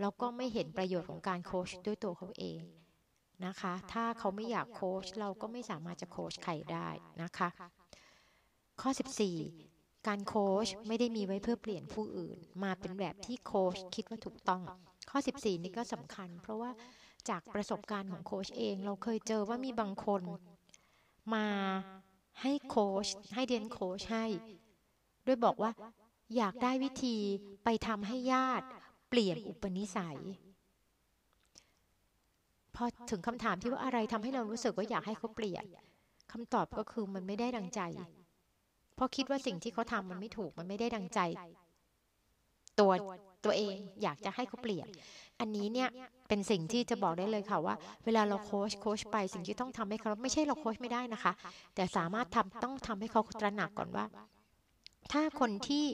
[0.00, 2.60] แล้วก็ไม่เห็นประโยชน์ของการโค้ชด้วยตัวเขาเอง
[3.46, 6.88] นะคะ ถ้าเขาไม่อยากโค้ชเราก็ไม่สามารถจะโค้ชใครได้
[7.22, 7.48] นะคะ
[8.80, 8.90] ข้อ
[9.48, 14.62] 14 การโค้ชไม่ได้มีไว้เพื่อเปลี่ยนผู้อื่น มาเป็นแบบที่โค้ชคิดว่าถูกต้อง
[15.10, 16.70] ข้อ 14 นี่ก็สำคัญ เพราะว่า
[17.28, 20.22] จากประสบการณ์ของโค้ชเอง เราเคยเจอว่ามีบางคน
[21.34, 21.46] มา
[22.42, 24.26] ให้โค้ชให้เรียนโค้ชให้
[25.26, 25.70] ด้วยบอกว่า
[26.36, 27.16] อยากได้วิธี
[27.64, 28.66] ไปทำให้ญาติ
[29.08, 30.18] เปลี่ยนอุปนิสัย
[32.74, 35.64] พอถึงคำถามที่ว่าอะไรทำให้เรารู้สึกว่าอยากให้เขาเปลี่ยน
[36.32, 37.80] คำตอบก็คือมันไม่ได้ดังใจ
[38.94, 41.20] เพราะคิดว่าสิ่งที่เขาทำมันไม่ถูกมันไม่ได้ดังใจ
[42.78, 42.92] ตัว
[43.44, 44.86] ตัวเองอยากจะให้เขาเปลี่ยน
[45.40, 45.88] อันนี้เนี่ย
[46.28, 51.32] เป็นสิ่งที่จะบอกได้เลยค่ะว่า เวลาเราโค้ชโค้ชไปสิ่งที่ต้องทำให้เขาไม่ใช่เราโค้ชไม่ได้นะคะ
[51.74, 54.06] แต่สามารถทำต้องทำให้เขาตระหนักก่อนว่า
[55.12, 55.84] ถ้าคนที่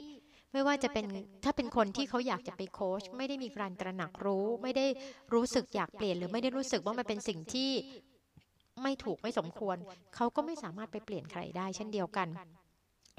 [0.57, 1.05] ไม่ว่าจะเป็น
[1.43, 4.85] ถ้าเป็นคนที่เขาอยากจะไปโค้ชไม่ได้มีการตระหนักรู้ ไม่ได้
[5.33, 7.71] รู้สึกอยากเปลี่ยน หรือไม่ได้รู้สึกว่ามันเป็นสิ่งที่
[8.83, 9.77] ไม่ถูกไม่สมควร
[10.15, 12.27] เขาก็ไม่สามารถไปเปลี่ยนใครได้เช่นเดียวกัน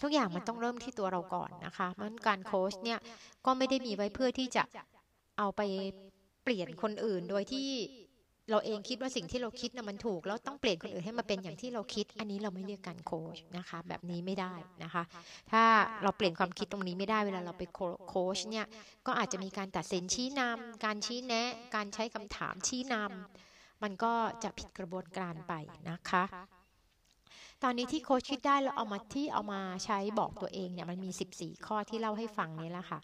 [0.01, 2.99] ทุกอย่างมันต้องเริ่มที่ตัวเราก่อนนะคะเพราะการโค้ชเนี่ย
[3.47, 4.63] ก็ไม่ได้มีไว้เพื่อที่จะ
[5.39, 5.61] เอาไป
[6.51, 7.69] ลี่ยนคนอื่นโดยที่
[8.51, 15.03] เราเองคิดว่าสิ่งที่เราคิดนะมันถูก แล้วต้องเปลี่ยนคนอื่นให้มาเป็นอย่างที่เราคิด อันนี้เราไม่เรียกการโค้ชนะคะ แบบนี้ไม่ได้นะคะ
[15.51, 15.63] ถ้า
[16.03, 17.63] เราเปลี่ยนความคิดตรงนี้ไม่ได้เวลาเราไป
[18.09, 18.67] โค้ชเนี่ย
[19.07, 25.53] ก็อาจจะมีการตัดสินชี้นำการชี้แนะ การใช้คำถามชี้นำมันก็จะผิดกระบวนการไป
[25.91, 26.25] นะคะ
[27.63, 32.99] ตอนนี้ที่โค้ชคิดได้เราเอามาที่เอามาใช้บอกตัวเองเนี่ยมันมี 14 ข้อที่เล่าให้ฟังนี้แหละค่ะ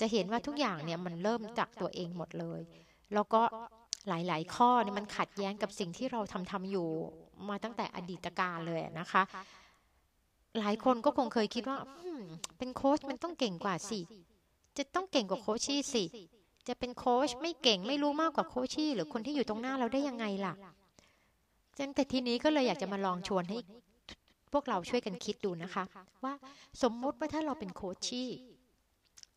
[0.00, 2.60] จะเห็นว่าทุกอย่างเนี่ยมันเริ่มจากตัวเองหมดเลย
[3.14, 3.42] แล้วก็
[4.08, 6.88] หลาย ๆ ข้อเนี่ยมันขัดแย้งกับสิ่งที่เราทำทำอยู่
[7.48, 9.22] มาตั้งแต่อดีตการเลยนะคะ
[10.58, 11.78] หลายคนก็คงเคยคิดว่า
[12.58, 14.00] เป็นโค้ชมันต้องเก่งกว่าสิ
[14.76, 16.04] จะต้องเก่งกว่า coachee สิ
[16.68, 20.54] จะเป็นโค้ชไม่เก่งไม่รู้มากกว่า coachee หรือคนที่อยู่ตรงหน้าเราได้ยังไงล่ะ
[21.78, 23.58] จังแต่ทีนี้ก็เลยอยากจะมาลองชวนให้
[24.52, 25.84] พวกเราช่วยกันคิดดูนะคะ
[26.24, 26.34] ว่า
[26.82, 28.30] สมมุติว่าถ้าเราเป็น coachee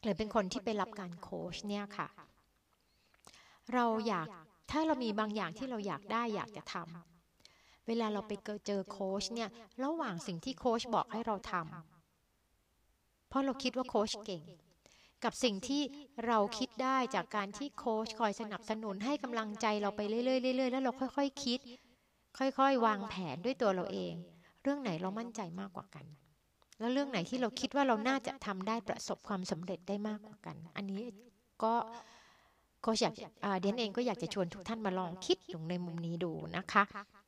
[0.02, 2.08] หรือเป็นคนที่ไปรับการโค้ชเนี่ยค่ะ
[3.74, 4.28] เราอยาก
[4.70, 8.32] ถ้าเรามีบางอย่างที่เราอยากได้อยากจะทำเวลาเราไป
[8.68, 9.50] เจอโค้ชเนี่ย
[9.84, 14.44] ระหว่างสิ่งที่โค้ชบอกให้เราทำเพราะเราคิดว่าโค้ชเก่ง
[15.24, 15.82] กับสิ่งที่
[16.28, 20.22] เราคิดได้จากการที่โค้ชคอยสนับสนุนให้กำลังใจเราไปเรื่อ
[20.54, 21.60] ยๆเรื่อยๆแล้วเราค่อยๆคคิด
[22.38, 24.14] ค่อยๆ วางแผนด้วยตัวเราเอง
[24.64, 26.06] เรื่องไหนเรามั่นใจมากกว่ากัน
[26.80, 31.02] แล้วเรื่องไหนที่เราคิดว่าเราน่าจะทำได้ประสบความสำเร็จได้มากกว่ากัน อันนี้
[31.64, 31.74] ก็
[32.86, 33.14] ก็อยาก
[33.62, 36.84] เดียนเองก็อยากจะชวนทุกท่านมาลองคิดอยู่ในมุมนี้ดูนะคะ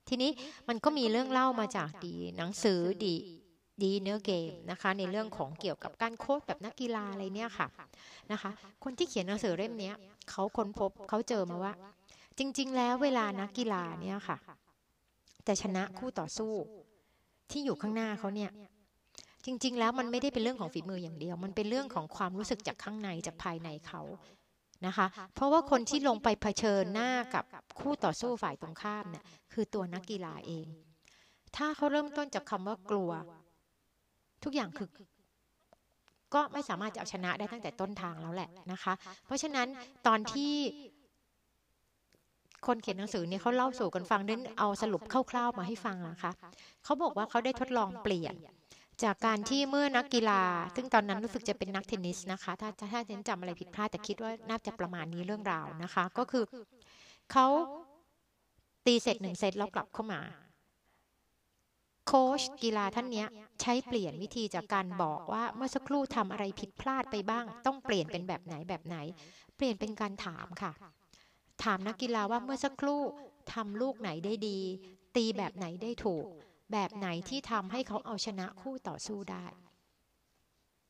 [0.09, 0.31] ทีนี้
[0.67, 3.15] มันก็มีเรื่องเล่ามาจากดีหนังสือดี
[3.83, 7.67] ดีเนื้อเกมนะคะ ในเรื่องของเกี่ยวกับการโค้ดแบบนักกีฬาอะไรเนี่ยค่ะ
[8.31, 8.51] นะคะ
[8.83, 9.91] คนที่เขียนหนังสือเล่มนี้
[10.29, 11.73] เขาค้นพบเขาเจอมาว่า
[12.37, 14.37] จริง ๆ แล้วเวลานักกีฬาเนี่ยค่ะ
[15.47, 16.53] จะชนะคู่ต่อสู้
[17.51, 18.51] ที่อยู่ข้างหน้าเขาเนี่ย
[19.45, 24.01] จริง ๆ แล้วมันไม่ได้เป็นเรื่องของฝีมืออย่างเดียว มันเป็นเรื่องของความรู้สึกจากข้างในจากภายในเขา
[24.85, 27.43] นะคะ เพราะว่าคนที่ลงไปเผชิญหน้ากับ
[27.79, 30.67] คู่ต่อสู้ฝ่ายตรงข้ามเนี่ยคือตัวนักกีฬาเอง
[31.55, 33.11] ถ้าเขาเริ่มต้นจากคำว่ากลัว
[34.43, 34.89] ทุกอย่างคือ
[36.33, 38.93] ก็ไม่สามารถจะเอาชนะได้ตั้งแต่ต้นทางแล้วแหละนะคะ
[39.25, 39.67] เพราะฉะนั้น
[40.07, 40.53] ตอนที่
[42.67, 46.31] คนเขียนหนังสือเนี่ยเขาเล่าสู่กันฟังเด้เอาสรุปคร่าวๆมาให้ฟังนะคะ
[46.83, 48.35] เขาบอกว่าเขาได้ทดลองเปลี่ยน
[49.03, 50.41] จากการที่เมื่อนักกีฬา
[50.75, 56.43] ซึ่งตอนนั้นรู้สึกจะเป็นนักเทนนิสนะคะ ถ้าถ้าฉันจำอะไรผิดพลาดแต่คิดว่าน่าจะประมาณนี้เรื่องราวนะคะ ก็คือ
[57.31, 57.47] เขา
[58.85, 60.21] ตีเสร็จหนึ่งเซตแล้วกลับเข้ามา
[62.07, 63.25] โค้ชกีฬาท่านนี้
[63.61, 68.97] ใช้เปลี่ยนวิธีจากการบอกว่าเมื่อสักครู่ทำอะไรผิดพลาดไปบ้าง ต้องเปลี่ยนเป็นแบบไหนแบบไหน
[69.55, 70.71] เปลี่ยนเป็นการถามค่ะ
[71.63, 73.01] ถามนักกีฬาว่าเมื่อสักครู่
[73.53, 74.59] ทำลูกไหนได้ดี
[75.15, 76.25] ตีแบบไหนได้ถูก
[76.73, 79.45] แบบไหนที่ทำให้เขาเอาชนะคู่ต่อสู้ได้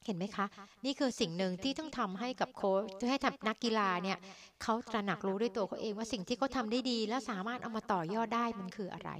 [0.05, 0.45] เห็นไหมคะ
[0.85, 4.17] นี่คือสิ่งหนึ่งที่ต้องทำให้กับโค้ชให้ทำนักกีฬาเนี่ย
[4.61, 9.11] เขาตระหนักรู้ด้วยตัวเขาเองว่าสิ่งที่เขาทาได้ดี และสามารถเอามาต่อยอดได้มันคืออะไร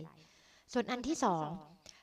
[0.74, 1.48] ส่วนอันที่สอง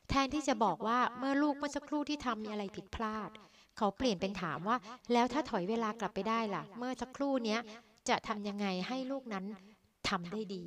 [0.09, 3.31] แทนที่จะบอกว่าเมื่อลูกเมื่อสักครู่ที่ทำมีอะไรผิดพลาด
[3.77, 4.77] เขาเปลี่ยนเป็นถามว่า
[5.13, 7.61] แล้วถ้าถอยเวลากลับไปได้ล่ะ เมื่อสักครู่เนี้ย
[8.09, 9.45] จะทำยังไงให้ลูกนั้น
[10.09, 10.65] ทำได้ดี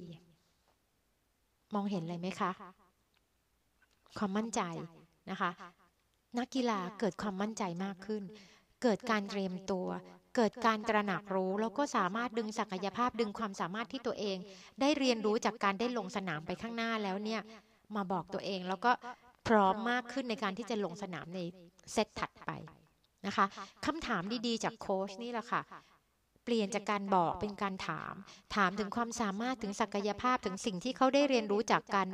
[1.73, 2.51] มองเห็นอะไรไหมคะ
[4.17, 4.61] ความมั่นใจ
[5.31, 5.51] นะคะ
[6.37, 8.23] นักกีฬาเกิดความมั่นใจมากขึ้น
[8.83, 9.87] เกิดการเตรียมตัว
[10.35, 14.37] เกิดการตระหนักรู้ แล้วก็สามารถดึงศักยภาพดึงความสามารถที่ตัวเอง
[14.81, 17.41] ได้เรียนรู้จากการได้ลงสนามไปข้างหน้าแล้วเนี่ย
[17.95, 18.91] มาบอกตัวเองแล้วก็
[19.47, 21.39] พร้อมมากขึ้นในการที่จะลงสนามใน
[21.93, 22.51] เซตถัดไป
[23.27, 23.45] นะคะ
[23.85, 25.61] คำถามดีๆ จากโค้ชนี่แหละค่ะ
[26.43, 28.13] เปลี่ยนจากการบอกเป็นการถาม
[28.55, 32.07] ถามถึงความสามารถถึงศักยภาพถึงสิ่งที่เขาได้เรียนรู้จากการ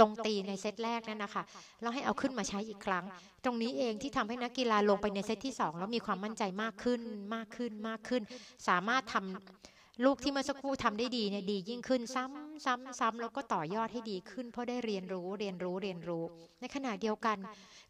[0.00, 1.42] ลงตีในเซตแรกนั่นนะคะ
[1.80, 3.04] แล้วให้เอาขึ้นมาใช้อีกครั้ง
[3.44, 7.00] ตรงนี้เองที่ทำให้นักกีฬาลงไปในเซตที่ 2 แล้วมีความมั่นใจมากขึ้น
[7.34, 8.22] มากขึ้นมากขึ้น
[8.68, 16.24] สามารถทำลูกที่เมื่อสักครู่ทำได้ดีเนี่ยดียิ่งขึ้นซ้ำซ้ำซ้ำแล้วก็ต่อยอดให้ดีขึ้น เพราะได้เรียนรู้เรียนรู้เรียนรู้
[16.60, 17.36] ในขณะเดียวกัน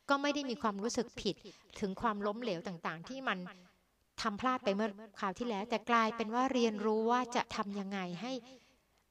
[0.09, 1.37] ก็ไม่ได้มีความรู้สึกผิด
[1.81, 3.38] ถึงความล้มเหลวต่างๆ ที่มัน
[4.22, 4.89] ทำพลาดไปเมื่อ
[5.20, 8.33] คราวที่แล้ว แต่กลายเป็นว่าเรียนรู้ว่าจะทำยังไงให้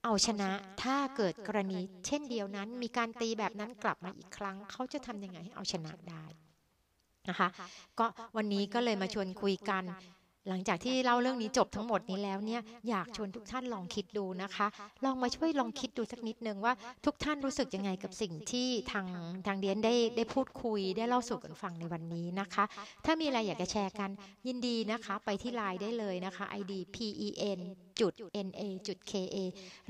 [0.08, 0.52] เอาชนะ
[0.84, 6.26] ถ้าเกิดกรณีเช่นเดียวนั้น มีการตีแบบนั้นกลับมาอีกครั้ง เขาจะทำยังไงให้เอาชนะได้
[7.30, 7.48] นะคะ
[8.00, 8.06] ก็
[8.38, 9.84] วันนี้ก็เลยมาชวนคุยกัน
[10.50, 14.68] หลังจากที่เล่าเรื่องนี้จบทั้งหมดนี้แล้วเนี่ยอยากชวนทุกท่านลองคิดดูนะคะ
[15.06, 16.74] ลองมาช่วยลองคิดดูสักนิดนึงว่า
[17.06, 19.08] ทุกท่านรู้สึกยังไงกับสิ่งที่ทาง
[19.48, 22.64] ทางเดียนได้ได้พูดคุยได้เล่าสู่กันฟังในวันนี้นะคะ
[23.06, 24.10] ถ้ามีอะไรอยากจะแชร์กัน
[24.48, 27.60] ยินดีนะคะไปที่ไลน์ได้เลยนะคะ ID pen
[28.00, 28.14] จุด
[28.48, 28.50] na
[28.88, 29.14] จุด ka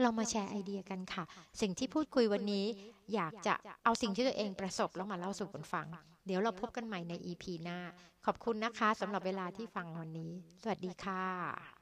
[0.01, 1.23] เรามาแชร์ไอเดียกันค่ะ
[1.61, 2.65] สิ่งที่พูดคุยวันนี้
[3.13, 3.53] อยากจะ
[3.83, 5.87] เอาสิ่งที่ตัวเองประสบแล้วมาเล่าสู่กันฟัง
[6.26, 7.80] เดี๋ยวเราพบกันใหม่ใน EP หน้า
[8.26, 11.74] ขอบคุณนะคะสำหรับเวลาที่ฟังวันนี้ สวัสดีค่ะ